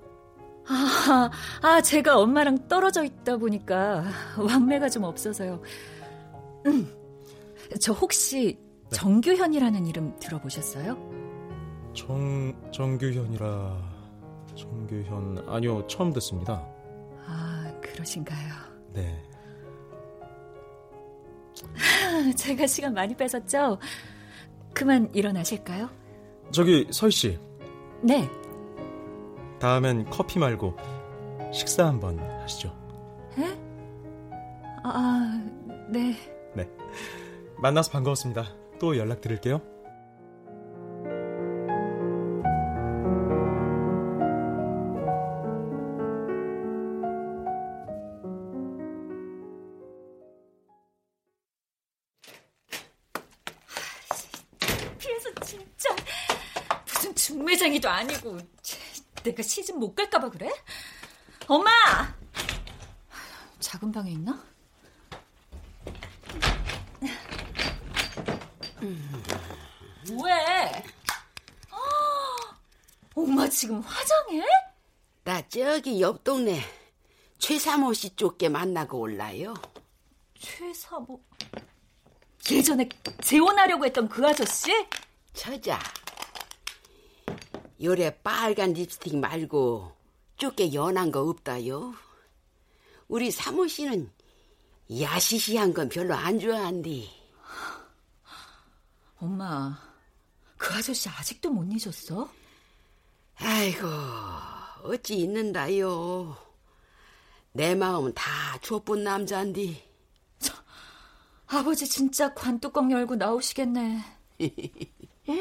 아, 0.68 1.30
아, 1.62 1.80
제가 1.80 2.18
엄마랑 2.18 2.68
떨어져 2.68 3.02
있다 3.04 3.38
보니까 3.38 4.04
왕래가 4.36 4.88
좀 4.88 5.04
없어서요. 5.04 5.60
음, 6.66 6.92
저 7.80 7.92
혹시 7.92 8.58
네. 8.90 8.96
정규현이라는 8.96 9.86
이름 9.86 10.18
들어보셨어요? 10.18 10.96
정 11.94 12.54
정규현이라 12.72 13.98
정규현 14.54 15.44
아니요 15.48 15.86
처음 15.86 16.12
듣습니다. 16.12 16.64
아, 17.26 17.72
그러신가요? 17.80 18.54
네. 18.92 19.24
제가 22.36 22.66
시간 22.66 22.94
많이 22.94 23.16
뺏었죠? 23.16 23.78
그만 24.74 25.08
일어나실까요? 25.14 25.88
저기 26.52 26.86
서희 26.90 27.10
씨 27.10 27.38
네. 28.02 28.28
다음엔 29.60 30.08
커피 30.10 30.38
말고 30.38 30.76
식사 31.52 31.86
한번 31.86 32.18
하시죠. 32.18 32.68
에? 33.38 33.58
아, 34.84 35.42
네. 35.88 36.16
네. 36.54 36.68
만나서 37.60 37.90
반가웠습니다. 37.90 38.44
또 38.78 38.96
연락드릴게요. 38.96 39.60
아니고 57.98 58.38
내가 59.22 59.42
시집 59.42 59.78
못 59.78 59.94
갈까봐 59.94 60.30
그래? 60.30 60.50
엄마! 61.46 61.70
작은 63.60 63.92
방에 63.92 64.12
있나? 64.12 64.42
뭐해? 70.10 70.84
엄마 73.14 73.48
지금 73.48 73.80
화장해? 73.80 74.42
나 75.24 75.42
저기 75.48 76.00
옆 76.00 76.22
동네 76.22 76.62
최사모 77.38 77.92
씨 77.92 78.14
쪽게 78.14 78.48
만나고 78.48 78.98
올라요. 78.98 79.54
최사모 80.38 81.20
예전에 82.50 82.88
재혼하려고 83.20 83.84
했던 83.84 84.08
그 84.08 84.26
아저씨? 84.26 84.70
처자. 85.34 85.78
요래 87.82 88.16
빨간 88.22 88.72
립스틱 88.72 89.16
말고 89.16 89.92
쪼게 90.36 90.74
연한 90.74 91.10
거 91.10 91.20
없다요. 91.20 91.94
우리 93.06 93.30
사모 93.30 93.66
씨는 93.66 94.10
야시시한 95.00 95.74
건 95.74 95.88
별로 95.88 96.14
안 96.14 96.38
좋아한디. 96.38 97.10
엄마, 99.20 99.78
그 100.56 100.74
아저씨 100.74 101.08
아직도 101.08 101.50
못 101.50 101.64
잊었어? 101.64 102.30
아이고, 103.36 103.86
어찌 104.84 105.18
있는다요. 105.18 106.36
내 107.52 107.74
마음은 107.74 108.14
다 108.14 108.58
좁은 108.60 109.02
남자인디. 109.02 109.82
저, 110.38 110.54
아버지 111.46 111.86
진짜 111.88 112.32
관뚜껑 112.34 112.90
열고 112.92 113.16
나오시겠네. 113.16 114.04
어? 115.28 115.34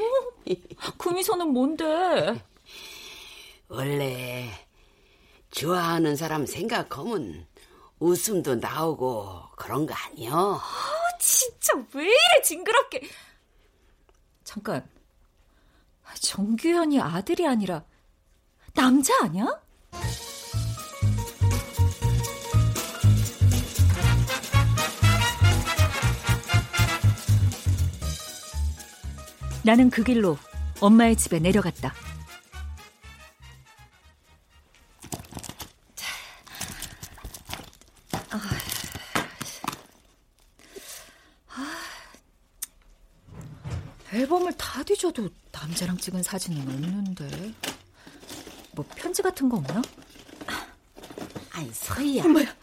그 0.97 1.09
미소는 1.09 1.49
뭔데? 1.49 1.85
원래 3.69 4.49
좋아하는 5.51 6.15
사람 6.15 6.45
생각하면 6.45 7.47
웃음도 7.99 8.55
나오고 8.55 9.43
그런 9.55 9.85
거 9.85 9.93
아니여? 9.93 10.59
아, 10.61 11.17
진짜 11.19 11.73
왜 11.93 12.03
이래 12.05 12.41
징그럽게. 12.43 13.01
잠깐. 14.43 14.87
정규현이 16.21 16.99
아들이 17.01 17.45
아니라 17.45 17.83
남자 18.73 19.13
아니야? 19.23 19.61
나는 29.67 29.89
그 29.89 30.01
길로 30.01 30.37
엄마의 30.79 31.17
집에 31.17 31.39
내려갔다. 31.39 31.93
앨범을 44.13 44.53
다 44.53 44.81
뒤져도 44.83 45.27
남자랑 45.51 45.97
찍은 45.97 46.23
사진은 46.23 46.61
없는데. 46.61 47.53
뭐 48.71 48.85
편지 48.95 49.21
같은 49.21 49.49
거 49.49 49.57
없나? 49.57 49.81
아이 51.51 51.69
서희야. 51.73 52.23
엄마야. 52.23 52.55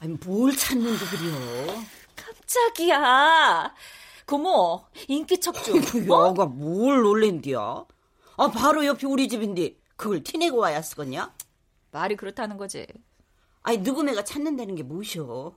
아니 0.00 0.14
뭘 0.24 0.56
찾는데 0.56 1.04
그려? 1.16 1.84
깜짝이야. 2.16 3.72
고모 4.40 4.84
인기 5.08 5.40
척주. 5.40 5.74
어? 6.08 6.28
여가 6.28 6.46
뭘 6.46 7.02
놀랜디야? 7.02 7.84
아 8.36 8.48
바로 8.52 8.86
옆이 8.86 9.04
우리 9.04 9.26
집인데 9.28 9.74
그걸 9.96 10.22
티내고 10.22 10.58
와야 10.58 10.80
쓰겠냐? 10.80 11.34
말이 11.90 12.14
그렇다는 12.14 12.56
거지. 12.56 12.86
아니 13.62 13.78
누구매가 13.78 14.22
찾는다는 14.22 14.76
게 14.76 14.84
뭐셔? 14.84 15.52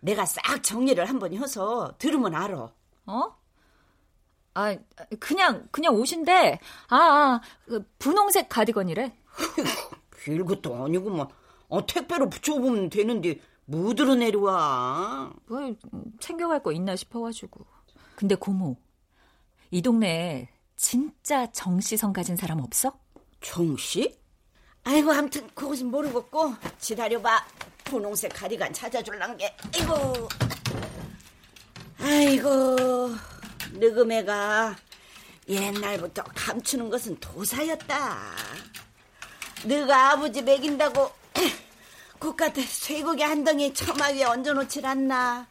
내가 0.00 0.24
싹 0.24 0.62
정리를 0.62 1.04
한번 1.04 1.34
해서 1.34 1.94
들으면 1.98 2.34
알아. 2.34 2.72
어? 3.06 3.36
아, 4.54 4.74
그냥, 5.20 5.68
그냥 5.70 5.94
옷인데, 5.96 6.58
아, 6.88 6.96
아 6.96 7.40
그 7.66 7.86
분홍색 7.98 8.48
가디건이래. 8.48 9.14
별것도 10.24 10.82
아니구만. 10.82 11.28
어, 11.68 11.84
택배로 11.84 12.30
붙여보면 12.30 12.88
되는데, 12.88 13.38
무드로 13.66 14.14
내려와. 14.14 15.30
뭐, 15.46 15.74
챙겨갈 16.20 16.62
거 16.62 16.72
있나 16.72 16.96
싶어가지고. 16.96 17.66
근데 18.16 18.34
고모, 18.34 18.76
이 19.70 19.82
동네에 19.82 20.48
진짜 20.74 21.46
정씨성 21.52 22.14
가진 22.14 22.34
사람 22.34 22.60
없어? 22.60 22.98
정씨? 23.42 24.18
아이고, 24.84 25.12
아무튼 25.12 25.46
그것은 25.54 25.90
모르겠고, 25.90 26.54
기다려봐. 26.80 27.44
분홍색 27.84 28.32
가디건 28.34 28.72
찾아줄란 28.72 29.36
게, 29.36 29.54
아이고. 29.74 30.28
아이고. 32.00 33.10
느그매가 33.72 34.76
옛날부터 35.48 36.22
감추는 36.34 36.88
것은 36.88 37.20
도사였다. 37.20 38.18
너가 39.64 40.12
아버지 40.12 40.40
먹인다고 40.40 41.10
국같은 42.18 42.62
쇠고기 42.62 43.22
한 43.22 43.44
덩이 43.44 43.74
처마 43.74 44.06
위에 44.08 44.24
얹어놓질 44.24 44.86
않나. 44.86 45.46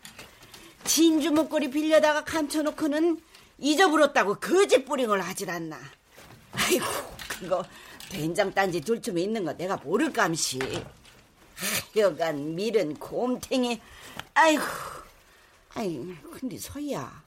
진주 0.86 1.32
목걸이 1.32 1.70
빌려다가 1.72 2.24
감춰놓고는 2.24 3.20
잊어버렸다고 3.58 4.36
거짓 4.36 4.86
뿌링을 4.86 5.22
하질 5.22 5.50
않나. 5.50 5.80
아이고 6.54 6.86
그거 7.28 7.66
된장 8.10 8.54
딴지 8.54 8.80
둘쯤에 8.80 9.22
있는 9.22 9.44
거 9.44 9.54
내가 9.54 9.78
모를 9.78 10.14
감시. 10.14 10.60
여간 11.96 12.56
밀은 12.56 12.96
곰탱이. 12.96 13.82
아이고. 14.34 14.64
아이 15.74 16.16
근데 16.32 16.58
서희야. 16.58 17.24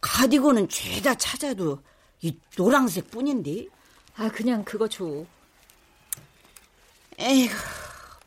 가디건은 0.00 0.68
죄다 0.68 1.14
찾아도 1.14 1.82
이 2.22 2.36
노랑색 2.56 3.10
뿐인데. 3.10 3.66
아, 4.16 4.30
그냥 4.30 4.64
그거 4.64 4.88
줘. 4.88 5.26
에이구, 7.18 7.54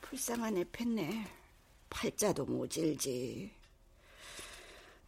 불쌍한 0.02 0.58
애 0.58 0.64
팼네. 0.72 1.28
팔자도 1.90 2.46
모질지. 2.46 3.59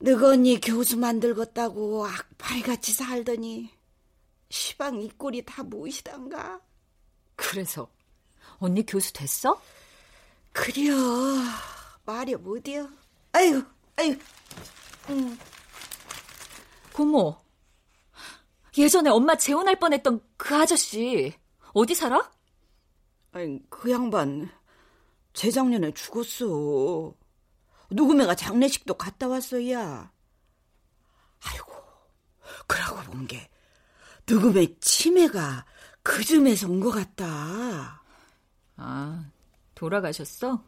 너가 0.02 0.30
언니 0.30 0.60
교수 0.60 0.98
만들겠다고 0.98 2.08
악팔같이 2.08 2.92
살더니 2.92 3.70
시방 4.50 5.00
이 5.00 5.10
꼴이 5.10 5.46
다 5.46 5.62
무엇이단가? 5.62 6.60
그래서 7.36 7.88
언니 8.58 8.84
교수 8.84 9.14
됐어? 9.14 9.62
그려 10.52 10.94
말이 12.04 12.36
못이여. 12.36 12.90
아유, 13.34 13.64
아유. 13.96 14.18
응. 15.10 15.38
고모, 16.94 17.38
예전에 18.78 19.12
엄마 19.12 19.36
재혼할 19.36 19.78
뻔했던 19.78 20.20
그 20.36 20.56
아저씨 20.56 21.32
어디 21.74 21.94
살아? 21.94 22.32
아니, 23.34 23.62
그 23.70 23.92
양반 23.92 24.50
재작년에 25.34 25.94
죽었어. 25.94 27.14
누구매가 27.92 28.36
장례식도 28.36 28.94
갔다 28.96 29.28
왔어야. 29.28 30.12
아이고, 31.44 31.74
그러고 32.68 33.02
본 33.12 33.28
게 33.28 33.50
누구매 34.28 34.80
치매가 34.80 35.66
그 36.04 36.24
즈음에서 36.24 36.68
온 36.70 36.80
것 36.80 36.92
같다. 36.92 38.02
아, 38.78 39.26
돌아가셨어? 39.76 40.64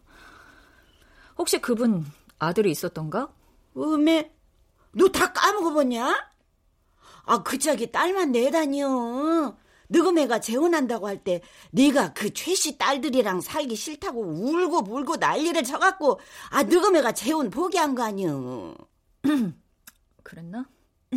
혹시 1.37 1.59
그분 1.59 2.05
아들이 2.39 2.71
있었던가? 2.71 3.33
음에 3.77 4.33
너 4.91 5.07
다 5.09 5.31
까먹어봤냐? 5.33 6.31
아, 7.25 7.43
그 7.43 7.57
짝이 7.57 7.91
딸만 7.91 8.31
내다니요. 8.31 9.57
너그매가 9.93 10.39
재혼한다고 10.41 11.07
할 11.07 11.23
때 11.23 11.41
네가 11.71 12.13
그 12.13 12.29
최 12.33 12.55
씨 12.55 12.77
딸들이랑 12.77 13.41
살기 13.41 13.75
싫다고 13.75 14.21
울고 14.21 14.83
불고 14.83 15.15
난리를 15.17 15.63
쳐갖고 15.63 16.19
아 16.49 16.63
너그매가 16.63 17.11
재혼 17.13 17.49
포기한 17.49 17.95
거 17.95 18.03
아니여. 18.03 18.75
그랬나? 20.23 20.65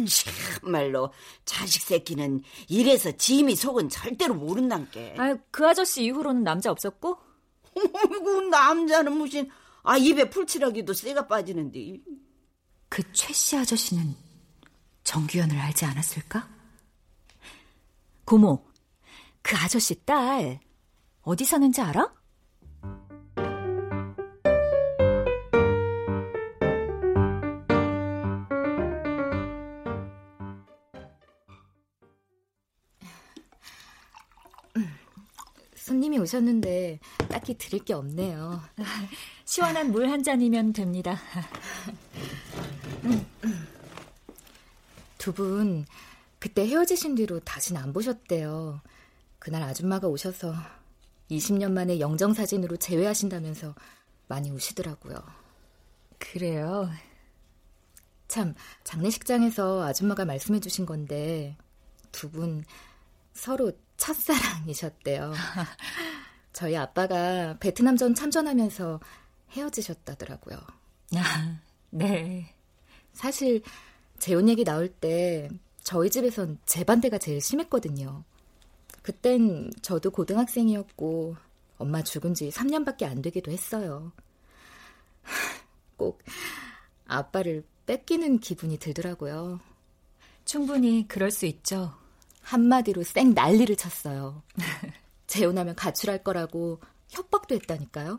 참말로 0.06 1.10
자식 1.46 1.82
새끼는 1.82 2.42
이래서 2.68 3.10
짐이 3.12 3.56
속은 3.56 3.88
절대로 3.88 4.34
모른단게. 4.34 5.14
아, 5.18 5.36
그 5.50 5.66
아저씨 5.66 6.04
이후로는 6.04 6.44
남자 6.44 6.70
없었고? 6.70 7.16
어이구 7.74 8.42
남자는 8.50 9.12
무슨 9.16 9.48
아 9.82 9.96
입에 9.96 10.28
풀칠하기도 10.28 10.92
쇠가 10.92 11.26
빠지는데. 11.26 12.00
그 12.88 13.02
최 13.12 13.32
씨 13.32 13.56
아저씨는 13.56 14.14
정규현을 15.04 15.58
알지 15.58 15.84
않았을까? 15.86 16.48
고모, 18.24 18.65
그 19.46 19.54
아저씨 19.56 19.94
딸 20.04 20.58
어디 21.22 21.44
사는지 21.44 21.80
알아? 21.80 22.12
손님이 35.74 36.18
오셨는데 36.18 36.98
딱히 37.28 37.54
드릴 37.56 37.84
게 37.84 37.94
없네요. 37.94 38.60
시원한 39.44 39.92
물 39.92 40.08
한 40.10 40.22
잔이면 40.22 40.72
됩니다. 40.72 41.18
두 45.18 45.32
분 45.32 45.84
그때 46.38 46.66
헤어지신 46.66 47.14
뒤로 47.16 47.40
다시는 47.40 47.80
안 47.80 47.92
보셨대요. 47.92 48.80
그날 49.46 49.62
아줌마가 49.62 50.08
오셔서 50.08 50.52
20년 51.30 51.70
만에 51.70 52.00
영정사진으로 52.00 52.78
재회하신다면서 52.78 53.76
많이 54.26 54.50
우시더라고요. 54.50 55.22
그래요? 56.18 56.90
참, 58.26 58.56
장례식장에서 58.82 59.84
아줌마가 59.84 60.24
말씀해 60.24 60.58
주신 60.58 60.84
건데, 60.84 61.56
두 62.10 62.28
분 62.28 62.64
서로 63.34 63.70
첫사랑이셨대요. 63.98 65.32
저희 66.52 66.76
아빠가 66.76 67.56
베트남전 67.60 68.16
참전하면서 68.16 68.98
헤어지셨다더라고요. 69.52 70.58
아, 71.14 71.60
네. 71.90 72.52
사실, 73.12 73.62
재혼 74.18 74.48
얘기 74.48 74.64
나올 74.64 74.88
때 74.88 75.48
저희 75.84 76.10
집에선 76.10 76.58
제 76.66 76.82
반대가 76.82 77.16
제일 77.18 77.40
심했거든요. 77.40 78.24
그땐 79.06 79.70
저도 79.82 80.10
고등학생이었고, 80.10 81.36
엄마 81.78 82.02
죽은 82.02 82.34
지 82.34 82.50
3년밖에 82.50 83.04
안 83.04 83.22
되기도 83.22 83.52
했어요. 83.52 84.10
꼭 85.96 86.24
아빠를 87.06 87.64
뺏기는 87.86 88.40
기분이 88.40 88.78
들더라고요. 88.78 89.60
충분히 90.44 91.06
그럴 91.06 91.30
수 91.30 91.46
있죠. 91.46 91.94
한마디로 92.42 93.04
쌩 93.04 93.32
난리를 93.32 93.76
쳤어요. 93.76 94.42
재혼하면 95.28 95.76
가출할 95.76 96.24
거라고 96.24 96.80
협박도 97.08 97.54
했다니까요. 97.54 98.18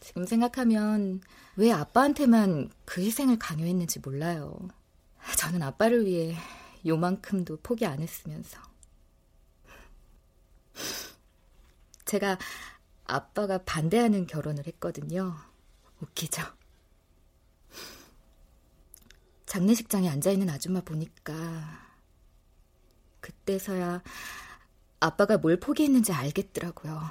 지금 0.00 0.26
생각하면 0.26 1.22
왜 1.56 1.72
아빠한테만 1.72 2.68
그 2.84 3.00
희생을 3.00 3.38
강요했는지 3.38 4.00
몰라요. 4.00 4.54
저는 5.38 5.62
아빠를 5.62 6.04
위해 6.04 6.36
요만큼도 6.86 7.58
포기 7.62 7.86
안 7.86 8.00
했으면서. 8.00 8.60
제가 12.04 12.38
아빠가 13.04 13.58
반대하는 13.64 14.26
결혼을 14.26 14.66
했거든요. 14.66 15.36
웃기죠? 16.00 16.42
장례식장에 19.46 20.08
앉아있는 20.10 20.48
아줌마 20.50 20.80
보니까 20.82 21.86
그때서야 23.20 24.02
아빠가 25.00 25.38
뭘 25.38 25.58
포기했는지 25.58 26.12
알겠더라고요. 26.12 27.10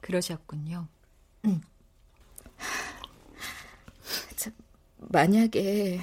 그러셨군요. 0.00 0.86
응. 1.46 1.60
자, 4.36 4.50
만약에 4.98 6.00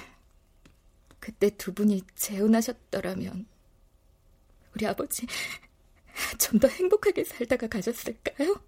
그때 1.21 1.49
두 1.51 1.73
분이 1.73 2.03
재혼하셨더라면 2.15 3.45
우리 4.75 4.85
아버지 4.85 5.25
좀 6.37 6.59
더 6.59 6.67
행복하게 6.67 7.23
살다가 7.23 7.67
가셨을까요? 7.67 8.61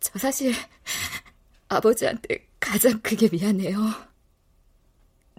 저 0.00 0.18
사실 0.18 0.52
아버지한테 1.68 2.46
가장 2.60 3.00
크게 3.00 3.28
미안해요. 3.30 3.78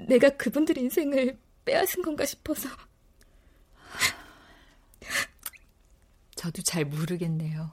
내가 0.08 0.30
그분들 0.30 0.78
인생을 0.78 1.38
빼앗은 1.66 2.02
건가 2.02 2.26
싶어서. 2.26 2.70
저도 6.36 6.62
잘 6.62 6.86
모르겠네요. 6.86 7.72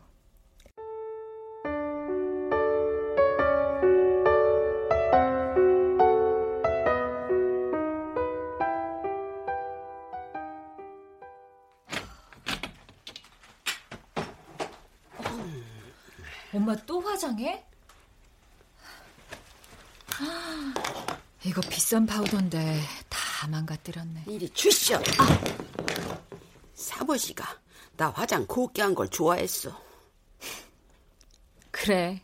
엄마 16.66 16.74
또 16.85 17.00
화장해? 17.00 17.64
이거 21.44 21.61
비싼 21.61 22.05
파우더인데 22.07 22.83
다 23.09 23.46
망가뜨렸네. 23.46 24.24
이리 24.26 24.48
주시오. 24.50 24.96
아. 24.96 25.40
사버시가 26.74 27.44
나 27.96 28.11
화장 28.11 28.44
곱게 28.48 28.83
한 28.83 28.96
걸 28.96 29.09
좋아했어. 29.09 29.81
그래. 31.70 32.20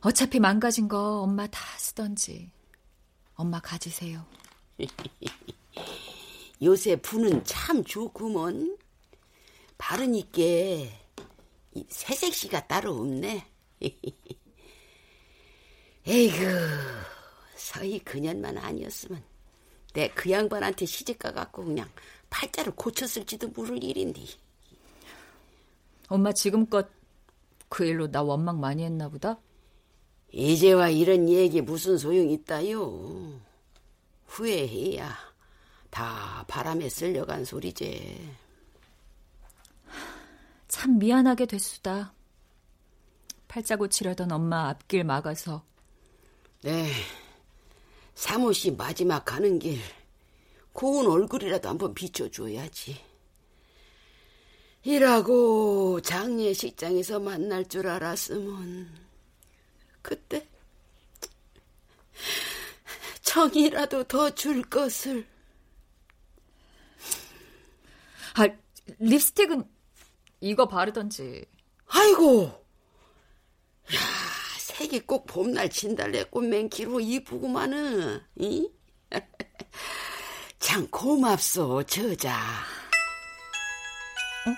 어차피 0.00 0.40
망가진 0.40 0.88
거 0.88 1.20
엄마 1.20 1.46
다 1.46 1.60
쓰던지. 1.78 2.50
엄마 3.36 3.60
가지세요. 3.60 4.26
요새 6.60 6.96
부는 6.96 7.44
참 7.44 7.84
좋구먼. 7.84 8.76
바르니께 9.78 11.03
새색 11.88 12.34
시가 12.34 12.66
따로 12.66 12.92
없네. 12.96 13.46
에이구, 16.06 16.36
서희 17.56 17.98
그년만 18.00 18.58
아니었으면 18.58 19.22
내 19.94 20.08
그 20.08 20.30
양반한테 20.30 20.86
시집가 20.86 21.32
갖고 21.32 21.64
그냥 21.64 21.88
팔자를 22.28 22.74
고쳤을지도 22.74 23.48
모를 23.48 23.82
일인데. 23.82 24.22
엄마 26.08 26.32
지금껏 26.32 26.88
그 27.68 27.84
일로 27.84 28.10
나 28.10 28.22
원망 28.22 28.60
많이 28.60 28.84
했나 28.84 29.08
보다? 29.08 29.38
이제와 30.32 30.88
이런 30.90 31.28
얘기 31.28 31.60
무슨 31.60 31.96
소용 31.96 32.28
있다요. 32.30 33.40
후회해야 34.26 35.16
다 35.90 36.44
바람에 36.48 36.88
쓸려간 36.88 37.44
소리제. 37.44 38.18
참 40.74 40.98
미안하게 40.98 41.46
됐수다. 41.46 42.12
팔자 43.46 43.76
고치려던 43.76 44.32
엄마 44.32 44.70
앞길 44.70 45.04
막아서. 45.04 45.64
네. 46.62 46.90
사무씨 48.16 48.72
마지막 48.72 49.24
가는 49.24 49.60
길 49.60 49.78
고운 50.72 51.06
얼굴이라도 51.06 51.68
한번 51.68 51.94
비춰줘야지. 51.94 53.00
일하고 54.82 56.00
장례식장에서 56.00 57.20
만날 57.20 57.68
줄 57.68 57.86
알았으면 57.86 58.90
그때 60.02 60.44
정이라도 63.22 64.02
더 64.08 64.28
줄 64.30 64.64
것을. 64.64 65.24
아, 68.34 68.48
립스틱은 68.98 69.73
이거 70.44 70.68
바르던지. 70.68 71.46
아이고. 71.88 72.44
야, 73.94 73.98
색이 74.58 75.00
꼭 75.00 75.24
봄날 75.24 75.70
진달래 75.70 76.24
꽃맹키로 76.24 77.00
이쁘구만은. 77.00 78.20
이? 78.36 78.70
참 80.58 80.86
고맙소, 80.90 81.84
저자. 81.84 82.36
어? 84.46 84.50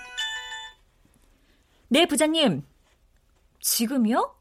네, 1.86 2.04
부장님. 2.06 2.64
지금요? 3.60 4.34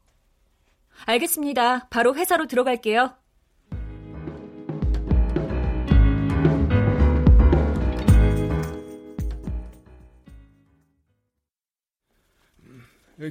알겠습니다. 1.04 1.86
바로 1.90 2.16
회사로 2.16 2.48
들어갈게요. 2.48 3.16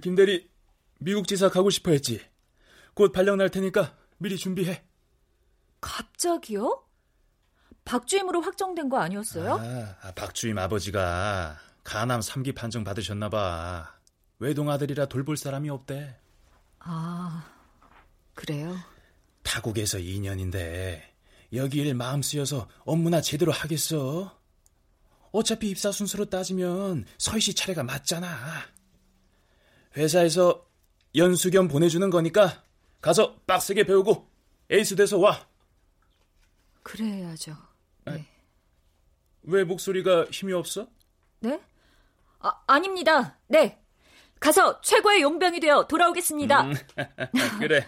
김 0.01 0.15
대리, 0.15 0.49
미국 0.99 1.27
지사 1.27 1.49
가고 1.49 1.69
싶어 1.69 1.91
했지. 1.91 2.21
곧 2.93 3.11
발령 3.11 3.37
날 3.37 3.49
테니까 3.49 3.95
미리 4.17 4.37
준비해. 4.37 4.83
갑자기요? 5.81 6.83
박주임으로 7.83 8.41
확정된 8.41 8.89
거 8.89 8.97
아니었어요? 8.97 9.59
아, 10.01 10.11
박주임 10.15 10.57
아버지가 10.57 11.59
가남 11.83 12.19
3기 12.19 12.55
판정 12.55 12.83
받으셨나 12.83 13.29
봐. 13.29 13.95
외동 14.39 14.69
아들이라 14.71 15.05
돌볼 15.05 15.37
사람이 15.37 15.69
없대. 15.69 16.17
아, 16.79 17.45
그래요? 18.33 18.75
타국에서 19.43 19.99
2년인데 19.99 21.01
여기 21.53 21.79
일 21.79 21.93
마음 21.93 22.23
쓰여서 22.23 22.67
업무나 22.79 23.21
제대로 23.21 23.51
하겠어? 23.51 24.39
어차피 25.31 25.69
입사 25.69 25.91
순서로 25.91 26.25
따지면 26.25 27.05
서희 27.19 27.39
씨 27.39 27.53
차례가 27.53 27.83
맞잖아. 27.83 28.27
회사에서 29.97 30.65
연수 31.15 31.49
겸 31.51 31.67
보내주는 31.67 32.09
거니까 32.09 32.63
가서 33.01 33.35
빡세게 33.47 33.85
배우고 33.85 34.27
에이스 34.69 34.95
돼서 34.95 35.17
와. 35.17 35.47
그래야죠. 36.83 37.55
네. 38.05 38.25
왜 39.43 39.63
목소리가 39.63 40.25
힘이 40.31 40.53
없어? 40.53 40.87
네? 41.39 41.59
아, 42.39 42.51
아닙니다. 42.67 43.37
네. 43.47 43.79
가서 44.39 44.81
최고의 44.81 45.21
용병이 45.21 45.59
되어 45.59 45.87
돌아오겠습니다. 45.87 46.61
음, 46.63 46.73
그래. 47.59 47.85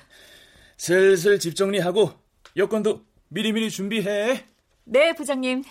슬슬 0.78 1.40
집 1.40 1.56
정리하고 1.56 2.12
여권도 2.56 3.06
미리미리 3.30 3.70
준비해. 3.70 4.46
네, 4.86 5.14
부장님. 5.14 5.64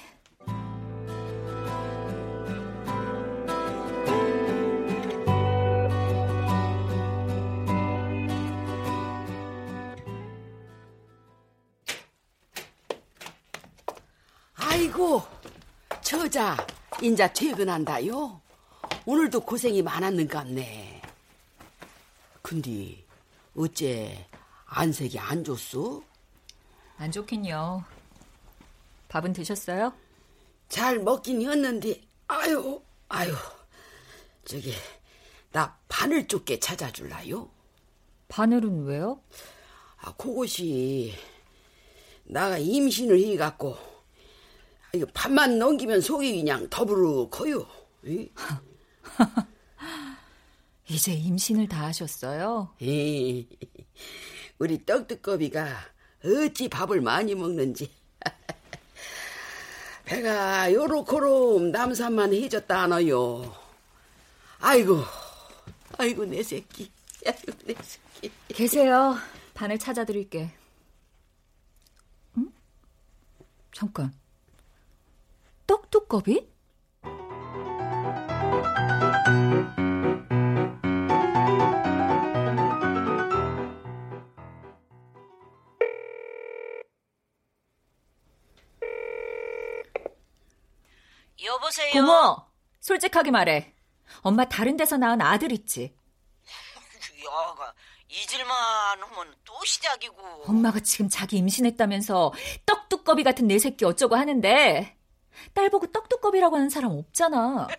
저자, 16.36 16.66
인자 17.00 17.32
퇴근한다요. 17.32 18.42
오늘도 19.06 19.40
고생이 19.40 19.80
많았는갑네. 19.80 21.00
근데 22.42 23.02
어째 23.56 24.28
안색이 24.66 25.18
안 25.18 25.42
좋소? 25.42 26.04
안 26.98 27.10
좋긴요. 27.10 27.82
밥은 29.08 29.32
드셨어요? 29.32 29.94
잘 30.68 30.98
먹긴 30.98 31.40
했는데, 31.40 32.02
아유, 32.28 32.82
아유. 33.08 33.32
저기, 34.44 34.74
나 35.52 35.74
바늘 35.88 36.28
좁게 36.28 36.60
찾아줄라요? 36.60 37.48
바늘은 38.28 38.84
왜요? 38.84 39.22
아, 40.02 40.12
그것이, 40.16 41.14
나가 42.24 42.58
임신을 42.58 43.24
해갖고, 43.24 43.95
이거 44.96 45.06
밥만 45.12 45.58
넘기면 45.58 46.00
속이 46.00 46.36
그냥 46.38 46.68
더부룩해요. 46.70 47.66
이제 50.88 51.12
임신을 51.12 51.68
다 51.68 51.86
하셨어요? 51.86 52.74
우리 54.58 54.84
떡두꺼비가 54.86 55.66
어찌 56.24 56.68
밥을 56.68 57.00
많이 57.00 57.34
먹는지. 57.34 57.90
배가 60.06 60.72
요렇고롬 60.72 61.72
남산만 61.72 62.32
해줬다 62.32 62.82
하나요. 62.82 63.54
아이고, 64.60 65.02
아이고 65.98 66.24
내 66.24 66.42
새끼, 66.42 66.90
아이고 67.26 67.52
내 67.64 67.74
새끼. 67.82 68.32
계세요. 68.48 69.16
바늘 69.52 69.78
찾아드릴게. 69.78 70.50
응? 72.38 72.52
잠깐. 73.72 74.12
떡두꺼비? 75.66 76.48
여보세요? 91.44 91.92
고모, 91.92 92.36
솔직하게 92.80 93.30
말해. 93.30 93.74
엄마 94.22 94.44
다른 94.46 94.76
데서 94.76 94.96
낳은 94.96 95.20
아들 95.20 95.52
있지? 95.52 95.94
야가 97.24 97.74
잊을만 98.08 99.02
하면 99.02 99.34
또 99.44 99.52
시작이고. 99.64 100.44
엄마가 100.46 100.80
지금 100.80 101.08
자기 101.08 101.36
임신했다면서 101.38 102.32
떡두꺼비 102.64 103.22
같은 103.24 103.46
내 103.46 103.58
새끼 103.58 103.84
어쩌고 103.84 104.16
하는데 104.16 104.96
딸 105.54 105.70
보고 105.70 105.90
떡두꺼비라고 105.90 106.56
하는 106.56 106.68
사람 106.70 106.92
없잖아. 106.92 107.66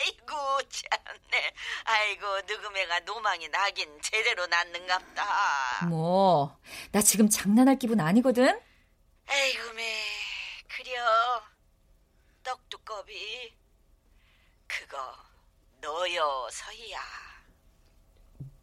아이고 0.00 0.36
참네. 0.68 1.54
아이고 1.84 2.40
느그매가 2.42 3.00
노망이 3.00 3.48
나긴 3.48 4.00
제대로 4.02 4.46
낳는갑다. 4.46 5.86
뭐, 5.88 6.58
나 6.92 7.00
지금 7.00 7.28
장난할 7.28 7.78
기분 7.78 8.00
아니거든? 8.00 8.60
아이고 9.26 9.72
매 9.74 10.04
그려 10.68 11.42
떡두꺼비 12.42 13.56
그거 14.66 15.14
너여 15.80 16.48
서희야. 16.50 17.00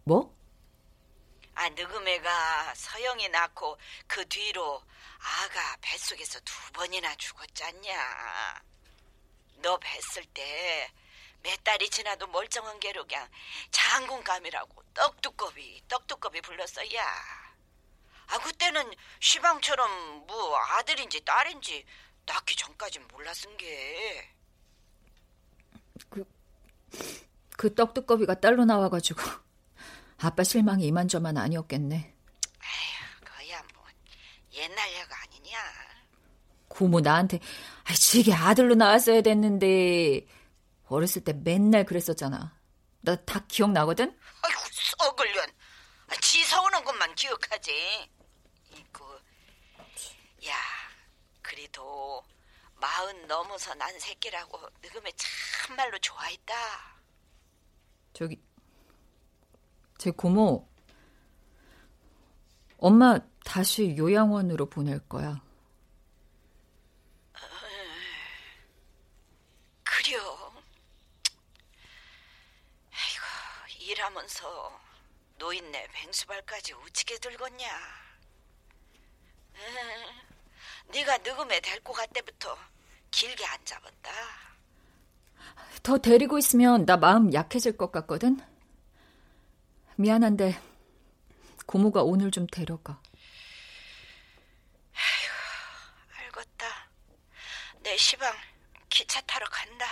뭐? 0.04 0.34
아 1.56 1.70
느그매가 1.70 2.74
서영이 2.76 3.30
낳고 3.30 3.78
그 4.08 4.28
뒤로 4.28 4.82
아가 5.26 5.78
뱃속에서 5.82 6.40
두 6.42 6.54
번이나 6.74 7.16
죽었잖냐. 7.16 8.64
너 9.62 9.78
뵀을 9.80 10.26
때 10.34 10.92
몇 11.46 11.64
달이 11.64 11.92
지나도 11.92 12.26
멀쩡한 12.28 12.80
게로 12.80 13.06
그냥 13.06 13.30
장군감이라고 13.70 14.84
떡두꺼비 14.96 15.84
떡두꺼비 15.88 16.42
불렀어야. 16.42 17.06
아 18.28 18.40
그때는 18.40 18.92
시방처럼 19.20 20.26
뭐 20.26 20.58
아들인지 20.58 21.24
딸인지 21.24 21.86
낳기 22.26 22.56
전까진 22.56 23.08
몰랐은 23.10 23.58
게. 23.58 24.28
그, 26.10 26.26
그 27.56 27.76
떡두꺼비가 27.76 28.40
딸로 28.40 28.66
나와가지고 28.66 29.22
아빠 30.18 30.44
실망이 30.44 30.88
이만저만 30.88 31.38
아니었겠네. 31.38 32.15
옛날 34.56 34.94
여가 35.02 35.16
아니냐. 35.24 35.58
고모 36.68 37.00
나한테 37.02 37.40
아, 37.86 37.94
지게 37.94 38.34
아들로 38.34 38.76
나왔어야 38.76 39.22
됐는데 39.22 40.26
어렸을 40.88 41.24
때 41.24 41.34
맨날 41.34 41.86
그랬었잖아. 41.86 42.56
나 43.02 43.16
다 43.26 43.46
기억나거든? 43.48 44.18
아이고 44.42 44.60
썩을년. 45.00 45.50
아, 46.08 46.16
지 46.22 46.44
서운한 46.44 46.84
것만 46.84 47.14
기억하지. 47.16 48.10
이거 48.74 49.20
야 50.48 50.54
그래도 51.42 52.24
마흔 52.76 53.28
넘어서 53.28 53.74
난 53.76 53.98
새끼라고 54.00 54.60
느금에 54.82 55.12
참말로 55.16 55.98
좋아했다. 56.00 56.54
저기 58.14 58.42
제 59.98 60.12
고모 60.12 60.68
엄마 62.78 63.20
다시 63.44 63.96
요양원으로 63.98 64.70
보낼 64.70 65.00
거야. 65.08 65.42
그려. 69.84 70.20
아이고 72.92 73.80
일하면서 73.80 74.82
노인네 75.38 75.88
뱅수발까지 75.94 76.74
우치게 76.74 77.16
들겄냐. 77.16 77.66
응, 79.56 80.92
네가 80.92 81.18
데리고 81.20 81.94
갈 81.94 82.08
때부터 82.08 82.58
길게 83.12 83.46
안 83.46 83.64
잡았다. 83.66 84.12
더 85.82 85.98
데리고 85.98 86.38
있으면 86.38 86.86
나 86.86 86.98
마음 86.98 87.32
약해질 87.34 87.78
것 87.78 87.92
같거든. 87.92 88.40
미안한데 89.96 90.60
고모가 91.66 92.04
오늘 92.04 92.32
좀 92.32 92.48
데려가. 92.48 93.00
아휴, 94.94 96.26
알겠다. 96.26 96.66
내 97.84 97.98
시방 97.98 98.34
기차 98.90 99.22
타러 99.22 99.46
간다. 99.50 99.86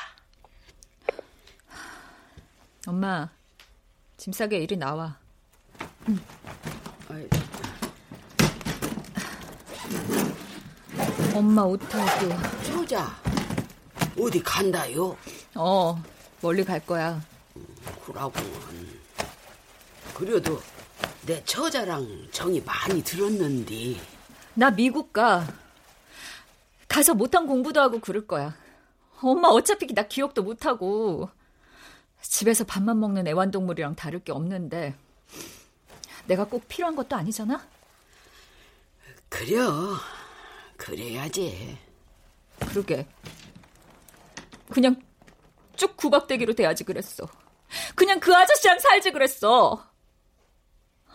엄마, 2.87 3.29
짐 4.17 4.33
싸게 4.33 4.57
이리 4.59 4.77
나와. 4.77 5.17
응. 6.09 6.19
엄마 11.33 11.63
옷하고. 11.63 12.29
조자, 12.63 13.07
어디 14.19 14.41
간다요? 14.43 15.17
어, 15.55 16.01
멀리 16.41 16.63
갈 16.63 16.85
거야. 16.85 17.21
그러구만. 18.05 19.01
그래도 20.13 20.61
내 21.25 21.43
처자랑 21.45 22.27
정이 22.31 22.61
많이 22.61 23.01
들었는데. 23.03 23.95
나 24.55 24.69
미국 24.69 25.13
가. 25.13 25.47
가서 26.87 27.13
못한 27.13 27.47
공부도 27.47 27.79
하고 27.79 27.99
그럴 27.99 28.27
거야. 28.27 28.55
엄마 29.21 29.47
어차피 29.47 29.93
나 29.93 30.03
기억도 30.03 30.43
못하고. 30.43 31.29
집에서 32.21 32.63
밥만 32.65 32.99
먹는 32.99 33.27
애완동물이랑 33.27 33.95
다를 33.95 34.23
게 34.23 34.31
없는데. 34.31 34.95
내가 36.27 36.45
꼭 36.45 36.67
필요한 36.67 36.95
것도 36.95 37.15
아니잖아? 37.15 37.65
그려. 39.29 39.95
그래야지. 40.77 41.77
그러게. 42.59 43.07
그냥 44.69 45.01
쭉 45.75 45.95
구박대기로 45.95 46.53
돼야지 46.53 46.83
그랬어. 46.83 47.27
그냥 47.95 48.19
그 48.19 48.35
아저씨랑 48.35 48.79
살지 48.79 49.11
그랬어. 49.11 49.92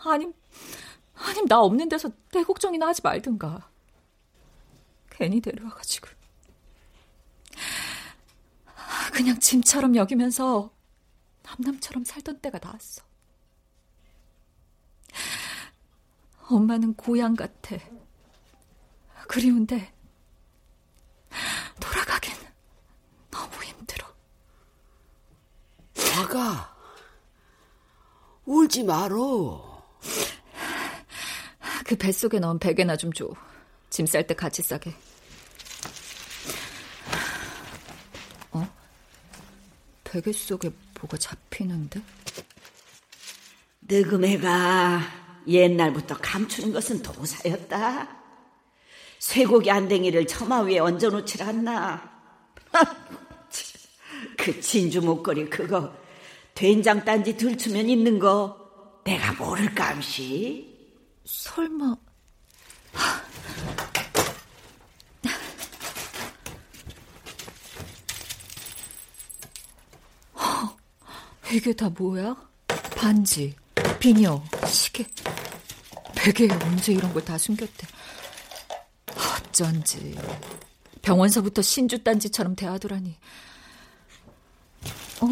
아님, 0.03 0.33
아님 1.15 1.45
나 1.47 1.59
없는 1.59 1.89
데서 1.89 2.09
내 2.31 2.43
걱정이나 2.43 2.87
하지 2.87 3.01
말든가. 3.03 3.69
괜히 5.09 5.41
데려와가지고. 5.41 6.07
그냥 9.13 9.39
짐처럼 9.39 9.95
여기면서 9.95 10.71
남남처럼 11.43 12.05
살던 12.05 12.39
때가 12.39 12.59
나왔어. 12.61 13.03
엄마는 16.47 16.93
고향 16.95 17.35
같아. 17.35 17.75
그리운데 19.27 19.93
돌아가긴 21.79 22.33
너무 23.29 23.63
힘들어. 23.63 24.07
아가, 26.17 26.75
울지 28.45 28.83
말어. 28.83 29.68
그 31.85 31.95
뱃속에 31.95 32.39
넣은 32.39 32.59
베개나 32.59 32.97
좀 32.97 33.11
줘. 33.13 33.29
짐 33.89 34.05
쌀 34.05 34.27
때 34.27 34.35
같이 34.35 34.61
싸게. 34.61 34.93
어? 38.51 38.67
베개 40.03 40.31
속에 40.31 40.69
뭐가 40.99 41.17
잡히는데? 41.17 42.01
느금애가 43.81 45.01
옛날부터 45.47 46.17
감추는 46.19 46.73
것은 46.73 47.01
도사였다. 47.01 48.17
쇠고기 49.17 49.71
안댕이를 49.71 50.27
처마 50.27 50.61
위에 50.61 50.79
얹어놓질 50.79 51.41
않나. 51.41 52.19
그 54.37 54.61
진주 54.61 55.01
목걸이 55.01 55.49
그거 55.49 55.93
된장 56.53 57.03
딴지 57.03 57.35
들추면 57.35 57.89
있는 57.89 58.19
거 58.19 58.58
내가 59.03 59.33
모를까 59.33 59.89
암시? 59.89 60.67
설마 61.25 61.95
이게 71.51 71.73
다 71.73 71.89
뭐야? 71.89 72.35
반지, 72.95 73.55
비녀, 73.99 74.43
시계. 74.67 75.07
베개에 76.15 76.49
언제 76.63 76.93
이런 76.93 77.11
걸 77.13 77.23
다 77.23 77.37
숨겼대. 77.37 77.87
어쩐지. 79.47 80.15
병원서부터 81.01 81.61
신주단지처럼 81.61 82.55
대하더라니. 82.55 83.15
어? 85.21 85.27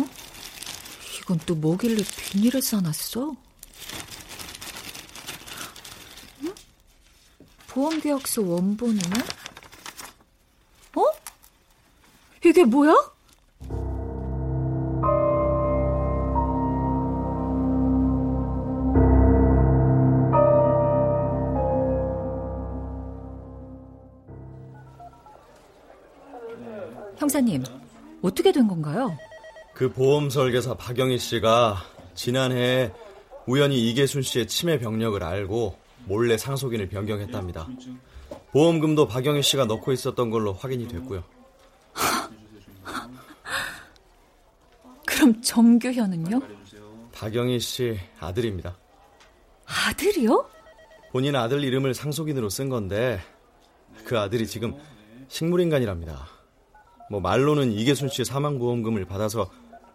이건 1.22 1.40
또 1.46 1.56
뭐길래 1.56 2.04
비닐을 2.04 2.62
싸놨어? 2.62 3.36
보험계약서 7.78 8.42
원본은? 8.42 9.00
어? 10.96 11.04
이게 12.44 12.64
뭐야? 12.64 12.92
형사님, 27.18 27.64
어떻게 28.24 28.52
된 28.52 28.68
건가요? 28.68 29.16
그 29.76 29.92
보험 29.94 30.32
설계사 30.32 30.74
박영희 30.74 31.20
씨가 31.20 31.84
지난해 32.16 32.92
우연히 33.46 33.88
이계순 33.88 34.24
씨의 34.24 34.48
치매 34.48 34.80
병력을 34.80 35.22
알고 35.22 35.87
몰래 36.08 36.38
상속인을 36.38 36.88
변경했답니다. 36.90 37.68
보험금도 38.52 39.08
박영희 39.08 39.44
씨가 39.44 39.66
넣고 39.66 39.92
있었던 39.92 40.30
걸로 40.30 40.54
확인이 40.54 40.88
됐고요. 40.88 41.24
그럼 45.06 45.42
정규현은요? 45.42 46.42
박영희 47.12 47.60
씨 47.60 48.00
아들입니다. 48.20 48.78
아들이요? 49.66 50.50
본인 51.12 51.36
아들 51.36 51.64
이름을 51.64 51.94
상속인으로 51.94 52.50
쓴 52.50 52.70
건데 52.70 53.20
그 54.06 54.18
아들이 54.18 54.48
지금 54.48 54.76
식물인간이랍니다. 55.28 56.28
뭐 57.10 57.20
말로는 57.20 57.74
이계순 57.74 58.10
씨 58.10 58.24
사망보험금을 58.24 59.06
받아서 59.06 59.50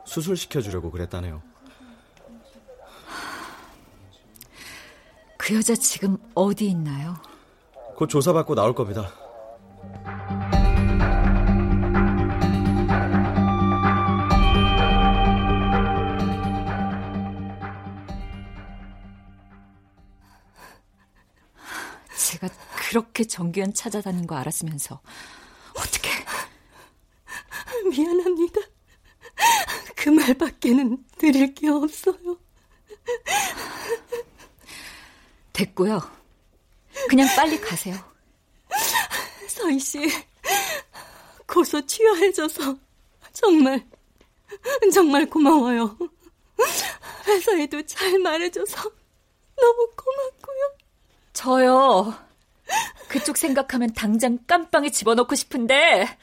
수술시켜 0.04 0.60
주려고 0.60 0.90
그랬다네요. 0.90 1.42
그 5.43 5.57
여자 5.57 5.74
지금 5.74 6.16
어디 6.36 6.66
있나요? 6.68 7.16
곧 7.97 8.07
조사받고 8.07 8.55
나올 8.55 8.76
겁니다. 8.76 9.12
제가 22.16 22.49
그렇게 22.76 23.24
정규현 23.24 23.74
찾아다닌 23.74 24.28
거 24.28 24.36
알았으면서 24.36 25.01
어떻게 25.76 26.09
미안합니다. 27.90 28.61
그 29.97 30.09
말밖에는 30.09 31.05
드릴 31.18 31.53
게 31.53 31.68
없어요. 31.68 32.41
됐고요. 35.62 36.00
그냥 37.08 37.28
빨리 37.36 37.60
가세요. 37.60 37.96
서희 39.48 39.78
씨, 39.78 39.98
고소 41.46 41.86
취하해줘서 41.86 42.76
정말, 43.32 43.86
정말 44.92 45.26
고마워요. 45.26 45.96
회사에도 47.26 47.84
잘 47.86 48.18
말해줘서 48.18 48.82
너무 49.56 49.90
고맙고요. 49.96 50.76
저요. 51.32 52.14
그쪽 53.08 53.36
생각하면 53.36 53.92
당장 53.92 54.38
깜빵에 54.46 54.90
집어넣고 54.90 55.34
싶은데 55.34 56.18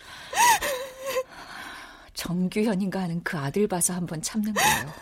정규현인가 2.14 3.02
하는 3.02 3.24
그 3.24 3.38
아들 3.38 3.68
봐서 3.68 3.94
한번 3.94 4.22
참는 4.22 4.54
거예요. 4.54 4.94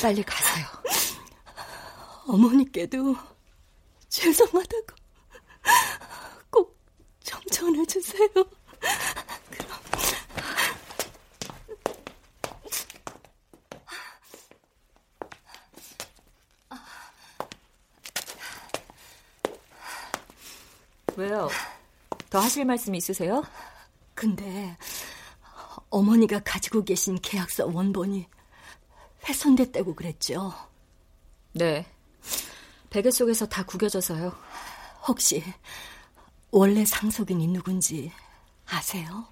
빨리 0.00 0.22
가세요. 0.22 0.66
어머니께도 2.32 3.14
죄송하다고 4.08 4.96
꼭좀 6.50 7.40
전해 7.50 7.84
주세요. 7.84 8.26
그럼. 9.50 9.78
왜요? 21.16 21.50
더 22.30 22.38
하실 22.38 22.64
말씀 22.64 22.94
있으세요? 22.94 23.44
근데 24.14 24.78
어머니가 25.90 26.40
가지고 26.42 26.82
계신 26.82 27.20
계약서 27.20 27.66
원본이 27.66 28.26
훼손됐다고 29.28 29.94
그랬죠? 29.94 30.54
네. 31.52 31.91
베개 32.92 33.10
속에서 33.10 33.46
다 33.46 33.64
구겨져서요. 33.64 34.36
혹시 35.08 35.42
원래 36.50 36.84
상속인이 36.84 37.46
누군지 37.48 38.12
아세요? 38.66 39.26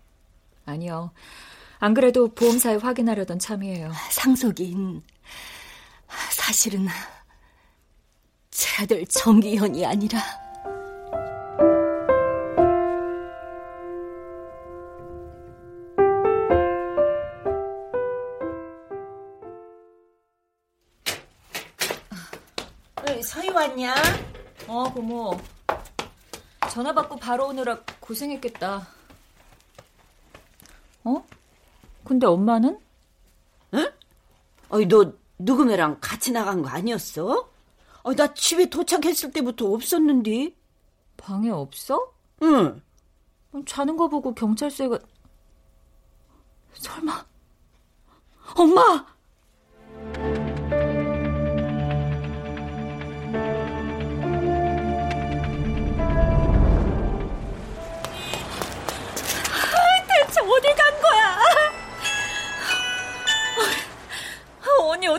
아니요. 0.64 1.12
안 1.78 1.92
그래도 1.92 2.28
보험사에 2.28 2.76
확인하려던 2.76 3.38
참이에요. 3.38 3.92
상속인 4.10 5.02
사실은 6.30 6.88
제 8.50 8.82
아들 8.82 9.06
정기현이 9.06 9.84
아니라 9.84 10.20
전화 26.80 26.94
받고 26.94 27.16
바로 27.16 27.48
오느라 27.48 27.78
고생했겠다. 28.00 28.88
어? 31.04 31.26
근데 32.04 32.26
엄마는? 32.26 32.80
응? 33.74 33.92
어이, 34.70 34.88
너 34.88 35.12
누구매랑 35.38 35.98
같이 36.00 36.32
나간 36.32 36.62
거 36.62 36.70
아니었어? 36.70 37.50
어, 38.02 38.14
나 38.14 38.32
집에 38.32 38.70
도착했을 38.70 39.30
때부터 39.30 39.66
없었는데. 39.66 40.54
방에 41.18 41.50
없어? 41.50 42.14
응. 42.44 42.80
자는 43.66 43.98
거 43.98 44.08
보고 44.08 44.34
경찰서에 44.34 44.88
가... 44.88 44.98
설마... 46.72 47.26
엄마! 48.56 49.06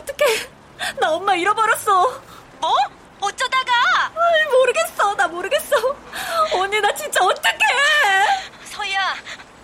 어떡해. 0.02 0.48
나 1.00 1.12
엄마 1.12 1.34
잃어버렸어. 1.34 2.20
뭐? 2.60 2.74
어쩌다가? 3.20 3.72
아이, 4.16 4.46
모르겠어. 4.50 5.14
나 5.14 5.28
모르겠어. 5.28 5.76
언니, 6.54 6.80
나 6.80 6.92
진짜 6.94 7.24
어떡해. 7.24 7.58
서희야, 8.64 9.14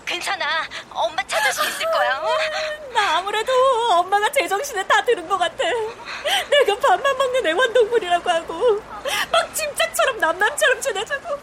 괜찮아. 0.06 0.46
엄마 0.90 1.22
찾을 1.26 1.52
수 1.52 1.66
있을 1.68 1.84
거야. 1.90 2.18
어? 2.18 2.28
나 2.94 3.18
아무래도 3.18 3.52
엄마가 3.92 4.30
제정신에 4.30 4.86
다 4.86 5.02
들은 5.04 5.26
것 5.28 5.36
같아. 5.38 5.64
내가 6.50 6.78
밥만 6.78 7.18
먹는 7.18 7.46
애완동물이라고 7.46 8.30
하고 8.30 8.80
막 9.32 9.54
짐짝처럼 9.54 10.18
남남처럼 10.18 10.80
지내자고 10.80 11.38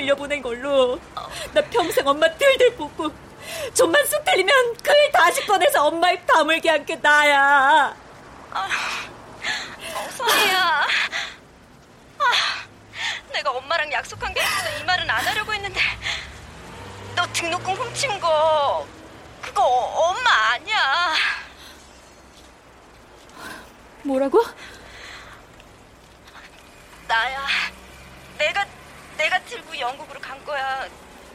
들려보낸 0.00 0.42
걸로 0.42 1.00
나 1.54 1.60
평생 1.62 2.06
엄마 2.06 2.28
들들 2.36 2.76
뽑고 2.76 3.10
좀만 3.74 4.04
쑥 4.06 4.22
틀리면 4.24 4.76
그 4.82 4.92
일 4.92 5.12
다시 5.12 5.46
꺼내서 5.46 5.86
엄마 5.86 6.10
입 6.10 6.26
다물게 6.26 6.68
한 6.68 6.84
게 6.84 6.96
나야. 6.96 7.96
아, 8.50 8.68
엉성이야. 9.94 10.86
아, 12.18 12.24
내가 13.32 13.50
엄마랑 13.50 13.90
약속한 13.92 14.32
게 14.34 14.40
있어서 14.42 14.78
이 14.78 14.84
말은 14.84 15.08
안 15.08 15.24
하려고 15.26 15.52
했는데 15.54 15.80
너 17.14 17.26
등록금 17.32 17.72
훔친 17.74 18.20
거 18.20 18.86
그거 19.42 19.62
엄마 19.62 20.30
아니야. 20.52 21.14
뭐라고? 24.02 24.44
나야. 27.08 27.46
내가 28.38 28.64
내가 29.16 29.38
들고 29.40 29.78
영국으로 29.78 30.20
간 30.20 30.42
거야. 30.44 30.86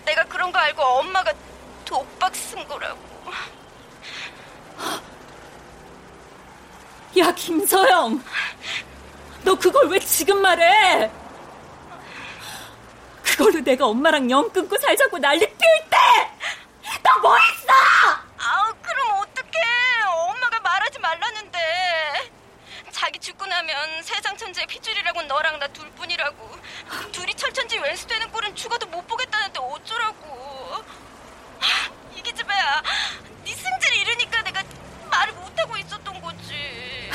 내가 0.05 0.23
그런 0.25 0.51
거 0.51 0.59
알고 0.59 0.81
엄마가 0.81 1.33
독박 1.85 2.35
쓴 2.35 2.67
거라고. 2.67 2.99
야, 7.17 7.31
김서영. 7.33 8.23
너 9.43 9.55
그걸 9.55 9.87
왜 9.89 9.99
지금 9.99 10.41
말해? 10.41 11.11
그걸로 13.23 13.59
내가 13.61 13.87
엄마랑 13.87 14.29
영 14.31 14.49
끊고 14.49 14.77
살자고 14.77 15.17
난리 15.17 15.39
피울 15.39 15.57
때! 15.89 15.97
너 17.03 17.19
뭐 17.21 17.35
했어! 17.35 17.73
아우, 18.37 18.73
그럼 18.81 19.19
어떡해. 19.19 19.51
엄마가 20.29 20.59
말하지 20.59 20.99
말라는데. 20.99 21.59
자기 23.01 23.17
죽고 23.17 23.47
나면 23.47 24.03
세상 24.03 24.37
천재의 24.37 24.67
핏줄이라고 24.67 25.23
너랑 25.23 25.57
나 25.57 25.67
둘뿐이라고. 25.69 26.51
둘이 27.11 27.33
철천지 27.33 27.79
왼수되는 27.79 28.31
꼴은 28.31 28.55
죽어도 28.55 28.85
못 28.85 29.07
보겠다는데 29.07 29.59
어쩌라고. 29.59 30.85
이 32.15 32.21
기집애야. 32.21 32.83
네 33.43 33.55
승질 33.55 33.95
잃으니까 34.01 34.43
내가 34.43 34.61
말을 35.09 35.33
못하고 35.33 35.77
있었던 35.77 36.21
거지. 36.21 37.09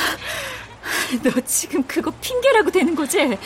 너 1.22 1.40
지금 1.42 1.86
그거 1.86 2.10
핑계라고 2.20 2.68
되는 2.72 2.92
거지? 2.96 3.38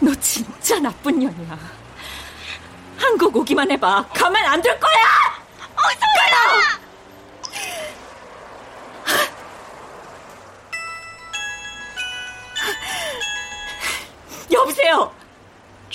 너 0.00 0.14
진짜 0.16 0.78
나쁜 0.80 1.18
년이야. 1.18 1.58
한국 2.98 3.34
오기만 3.34 3.70
해봐. 3.70 4.06
가만 4.14 4.44
안 4.44 4.60
둘 4.60 4.78
거야! 4.78 5.00
어서 5.76 6.06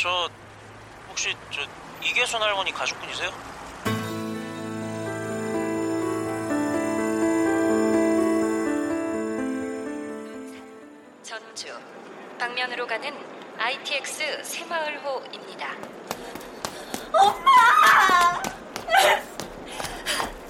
저 0.05 0.29
혹시 1.09 1.35
저 1.49 1.63
이계순 1.99 2.39
할머니 2.39 2.71
가족분이세요? 2.71 3.31
전주 11.23 11.75
방면으로 12.37 12.85
가는 12.85 13.11
ITX 13.57 14.43
새마을호입니다. 14.43 15.73
엄마! 17.11 17.51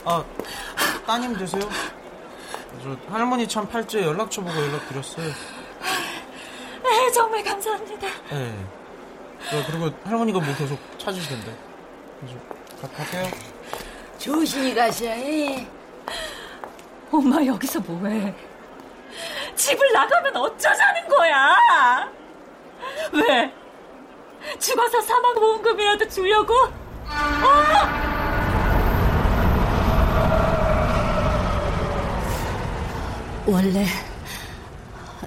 아, 0.04 0.26
따님 1.08 1.34
되세요? 1.38 1.62
저 2.84 2.98
할머니 3.08 3.48
참 3.48 3.66
팔찌 3.70 4.00
연락처 4.00 4.42
보고 4.42 4.54
연락드렸어요. 4.54 5.32
네, 6.84 7.12
정말 7.14 7.42
감사합니다. 7.42 8.08
네. 8.32 8.85
저 9.50 9.66
그리고 9.68 9.90
할머니가 10.04 10.40
뭐 10.40 10.56
계속 10.56 10.80
찾으시던데. 10.98 11.56
이제 12.26 12.36
가, 12.82 12.88
갈게요. 12.90 13.32
조심히 14.18 14.74
가셔. 14.74 15.06
해. 15.06 15.68
엄마 17.12 17.44
여기서 17.46 17.80
뭐해? 17.82 18.34
집을 19.56 19.94
나가면 19.94 20.36
어쩌자는 20.36 21.08
거야? 21.08 21.56
왜? 23.14 23.54
죽어서 24.60 25.02
사망보험금이라도 25.02 26.10
주려고? 26.10 26.54
어? 26.56 28.16
원래 33.48 33.86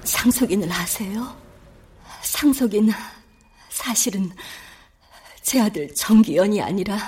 상속인을 0.04 0.70
아세요? 0.72 1.34
상속인 2.22 2.92
사실은 3.78 4.28
제 5.40 5.60
아들 5.60 5.94
정기현이 5.94 6.60
아니라 6.60 6.98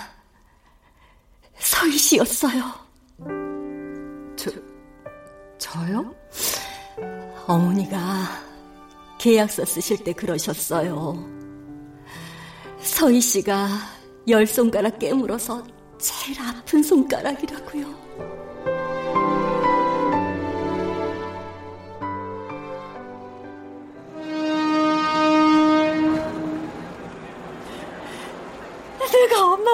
서희 1.58 1.98
씨였어요. 1.98 2.62
저, 4.36 4.50
저요? 5.58 6.14
어머니가 7.48 7.98
계약서 9.18 9.64
쓰실 9.64 10.04
때 10.04 10.12
그러셨어요. 10.12 11.28
서희 12.80 13.20
씨가 13.20 13.68
열 14.28 14.46
손가락 14.46 15.00
깨물어서 15.00 15.66
제일 15.98 16.40
아픈 16.40 16.84
손가락이라고요. 16.84 18.09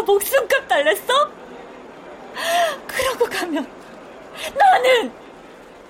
목숨값 0.07 0.69
달랬어? 0.69 1.13
그러고 2.87 3.25
가면 3.27 3.67
나는 4.57 5.13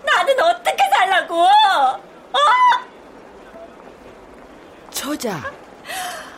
나는 0.04 0.40
어떻게 0.40 0.76
살라고? 0.96 1.42
어? 1.42 2.38
처자, 4.90 5.52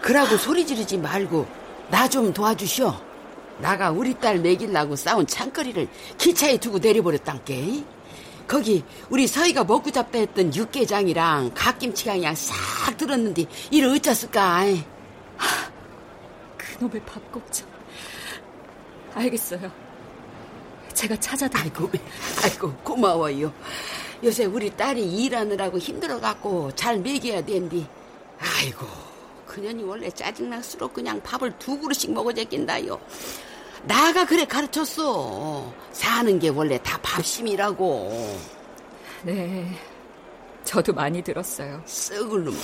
그러고 0.02 0.36
소리 0.36 0.66
지르지 0.66 0.98
말고 0.98 1.46
나 1.90 2.08
좀 2.08 2.32
도와주시오. 2.32 2.94
나가 3.58 3.90
우리 3.90 4.14
딸 4.14 4.38
먹이려고 4.38 4.94
싸운 4.96 5.26
창거리를 5.26 5.88
기차에 6.16 6.56
두고 6.58 6.78
내려버렸단께. 6.78 7.84
거기 8.46 8.82
우리 9.10 9.26
서희가 9.26 9.64
먹고 9.64 9.90
잡다 9.90 10.18
했던 10.18 10.54
육개장이랑 10.54 11.52
갓김치가 11.54 12.12
그냥 12.14 12.34
싹 12.34 12.96
들었는데 12.96 13.44
이를 13.70 13.88
어쩌을까 13.90 14.64
그놈의 16.78 17.00
밥곡장. 17.04 17.68
알겠어요. 19.14 19.70
제가 20.94 21.16
찾아드리고. 21.18 21.90
아이고, 21.92 21.98
아이고 22.42 22.74
고마워요. 22.84 23.52
요새 24.24 24.44
우리 24.44 24.70
딸이 24.70 25.02
일하느라고 25.02 25.78
힘들어갖고 25.78 26.74
잘 26.74 26.98
먹여야 26.98 27.44
된디. 27.44 27.86
아이고 28.38 28.86
그년이 29.46 29.82
원래 29.82 30.10
짜증날수록 30.10 30.94
그냥 30.94 31.20
밥을 31.22 31.58
두 31.58 31.78
그릇씩 31.78 32.12
먹어제낀다요. 32.12 32.98
나가 33.84 34.24
그래 34.24 34.44
가르쳤어. 34.44 35.72
사는 35.92 36.38
게 36.38 36.48
원래 36.48 36.80
다 36.82 36.98
밥심이라고. 37.02 38.38
네, 39.22 39.72
저도 40.64 40.92
많이 40.92 41.22
들었어요. 41.22 41.82
썩을 41.86 42.44
놈. 42.44 42.56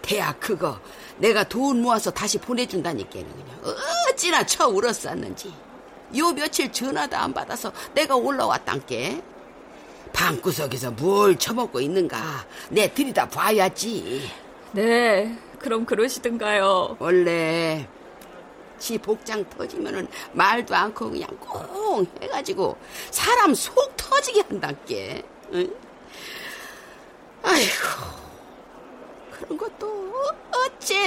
대학 0.00 0.38
그거 0.40 0.78
내가 1.18 1.44
돈 1.44 1.82
모아서 1.82 2.10
다시 2.10 2.38
보내준다니까 2.38 3.10
그냥 3.10 3.76
어찌나 4.10 4.44
쳐 4.44 4.66
울었었는지. 4.68 5.52
요 6.16 6.32
며칠 6.32 6.70
전화도 6.70 7.16
안 7.16 7.32
받아서 7.32 7.72
내가 7.94 8.16
올라왔단께. 8.16 9.22
방구석에서 10.12 10.90
뭘 10.92 11.38
처먹고 11.38 11.80
있는가 11.80 12.46
내 12.68 12.92
들이다 12.92 13.28
봐야지. 13.28 14.30
네, 14.72 15.38
그럼 15.58 15.86
그러시든가요. 15.86 16.96
원래 16.98 17.88
지 18.78 18.98
복장 18.98 19.48
터지면은 19.48 20.08
말도 20.32 20.74
않고 20.74 21.10
그냥 21.10 21.28
꽁 21.38 22.04
해가지고 22.20 22.76
사람 23.10 23.54
속 23.54 23.96
터지게 23.96 24.42
한단께. 24.48 25.22
응? 25.54 25.74
아이고 27.42 27.86
그런 29.32 29.58
것도 29.58 30.12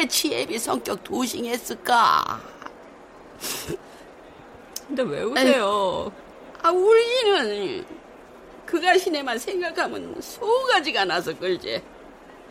지혜비 0.07 0.57
성격 0.59 1.03
도싱했을까? 1.03 2.41
근데 4.87 5.03
왜 5.03 5.23
우세요? 5.23 6.11
아 6.61 6.69
울기는 6.71 7.85
그 8.65 8.81
가 8.81 8.97
시내만 8.97 9.37
생각하면 9.37 10.19
소가지가 10.19 11.05
나서 11.05 11.33
걸지. 11.37 11.81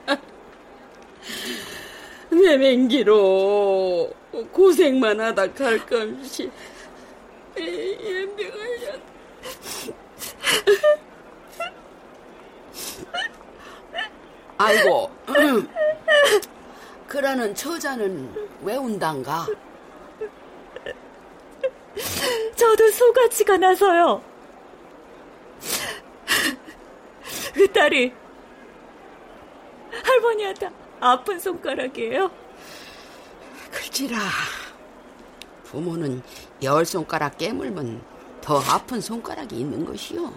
내 2.31 2.57
맹기로 2.57 4.13
고생만 4.53 5.21
하다 5.21 5.53
갈 5.53 5.85
건시 5.87 6.51
연병을 7.57 8.95
아이고 14.59 15.11
그러는 17.15 17.55
처자는 17.55 18.29
왜 18.63 18.75
운단가? 18.75 19.47
저도 22.57 22.91
소가치가 22.91 23.57
나서요. 23.57 24.21
그 27.55 27.71
딸이 27.71 28.13
할머니한테 30.03 30.71
아픈 30.99 31.39
손가락이에요. 31.39 32.33
글지라 33.71 34.19
부모는 35.63 36.21
열 36.65 36.85
손가락 36.85 37.39
깨물면 37.39 38.03
더 38.41 38.59
아픈 38.59 39.01
손가락이 39.01 39.55
있는 39.55 39.85
것이요. 39.85 40.35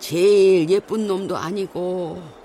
제일 0.00 0.68
예쁜 0.68 1.06
놈도 1.06 1.36
아니고 1.36 2.37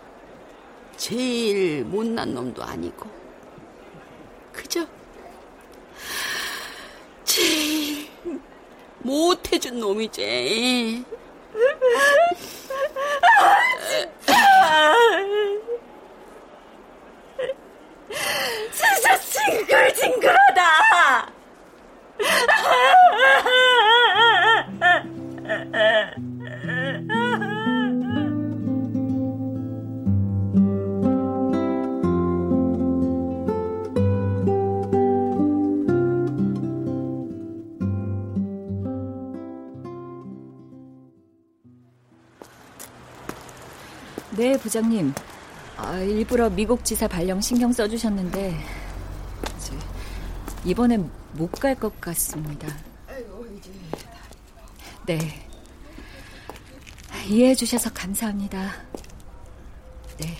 제일 0.95 1.83
못난 1.83 2.33
놈도 2.33 2.63
아니고 2.63 3.09
그저 4.51 4.85
제일 7.25 8.09
못해준 8.99 9.79
놈이지. 9.79 11.03
진짜 18.71 19.19
징글징글하다. 19.19 20.63
네, 44.43 44.57
부장님. 44.57 45.13
아, 45.77 45.97
일부러 45.99 46.49
미국 46.49 46.83
지사 46.83 47.07
발령 47.07 47.39
신경 47.39 47.71
써주셨는데 47.71 48.59
저, 49.57 49.73
이번엔 50.65 51.09
못 51.31 51.49
갈 51.61 51.73
것 51.79 52.01
같습니다. 52.01 52.67
네. 55.05 55.47
이해해 57.29 57.55
주셔서 57.55 57.89
감사합니다. 57.93 58.73
네. 60.17 60.37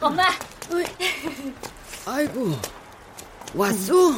엄마. 0.00 0.24
아이고 2.06 2.56
왔어? 3.60 3.92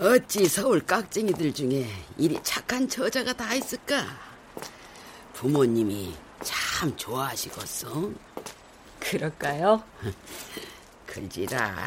어찌 0.00 0.48
서울 0.48 0.80
깍쟁이들 0.84 1.54
중에 1.54 1.88
이리 2.18 2.40
착한 2.42 2.88
처자가 2.88 3.32
다 3.34 3.54
있을까? 3.54 4.04
부모님이 5.34 6.16
참 6.42 6.96
좋아하시겠어. 6.96 8.10
그럴까요? 8.98 9.84
글지라 11.06 11.86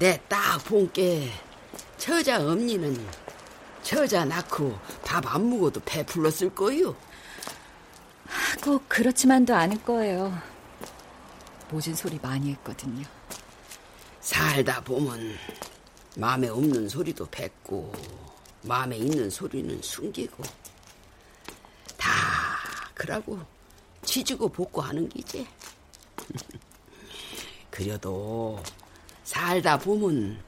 내 0.00 0.20
딱 0.28 0.58
본게 0.64 1.30
처자 1.98 2.40
엄니는 2.44 3.06
처자 3.84 4.24
낳고 4.24 4.76
밥 5.04 5.24
안 5.26 5.48
먹어도 5.50 5.80
배불렀을 5.84 6.52
거요. 6.52 6.96
꼭 8.64 8.82
그렇지만도 8.88 9.54
않을 9.54 9.80
거예요. 9.84 10.36
모진 11.70 11.94
소리 11.94 12.18
많이 12.20 12.50
했거든요. 12.52 13.04
살다 14.20 14.82
보면 14.82 15.36
마음에 16.16 16.48
없는 16.48 16.88
소리도 16.88 17.26
뱉고 17.26 17.92
마음에 18.62 18.96
있는 18.96 19.30
소리는 19.30 19.80
숨기고 19.80 20.42
다 21.96 22.10
그러고 22.94 23.38
지지고 24.04 24.48
볶고 24.48 24.82
하는 24.82 25.08
기지. 25.08 25.46
그래도 27.70 28.62
살다 29.24 29.78
보면 29.78 30.42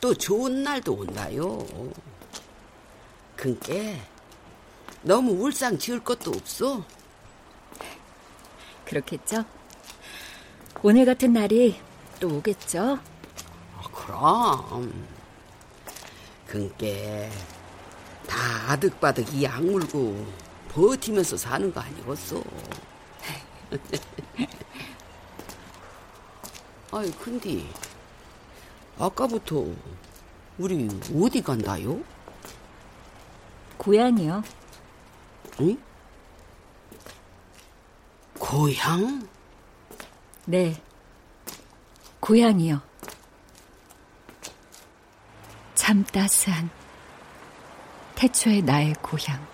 또 0.00 0.12
좋은 0.12 0.62
날도 0.62 0.92
온다요. 0.92 1.58
그니까 3.36 3.72
너무 5.02 5.32
울상 5.32 5.78
지을 5.78 6.02
것도 6.02 6.32
없어. 6.32 6.84
그렇겠죠? 8.84 9.44
오늘 10.82 11.04
같은 11.04 11.32
날이 11.32 11.85
또 12.20 12.28
오겠죠? 12.36 12.98
그럼. 13.92 15.06
그니까 16.46 16.86
다 18.26 18.72
아득바득 18.72 19.34
이 19.34 19.46
악물고 19.46 20.26
버티면서 20.68 21.36
사는 21.36 21.72
거 21.72 21.80
아니겠어. 21.80 22.42
아이 26.92 27.10
근데 27.12 27.64
아까부터 28.98 29.66
우리 30.58 30.88
어디 31.14 31.42
간다요? 31.42 32.00
고향이요. 33.76 34.42
응? 35.60 35.78
고향? 38.38 39.28
네. 40.46 40.80
고향이요. 42.26 42.82
참 45.76 46.02
따스한 46.02 46.68
태초의 48.16 48.62
나의 48.62 48.94
고향. 49.00 49.46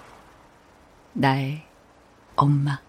나의 1.12 1.66
엄마. 2.34 2.80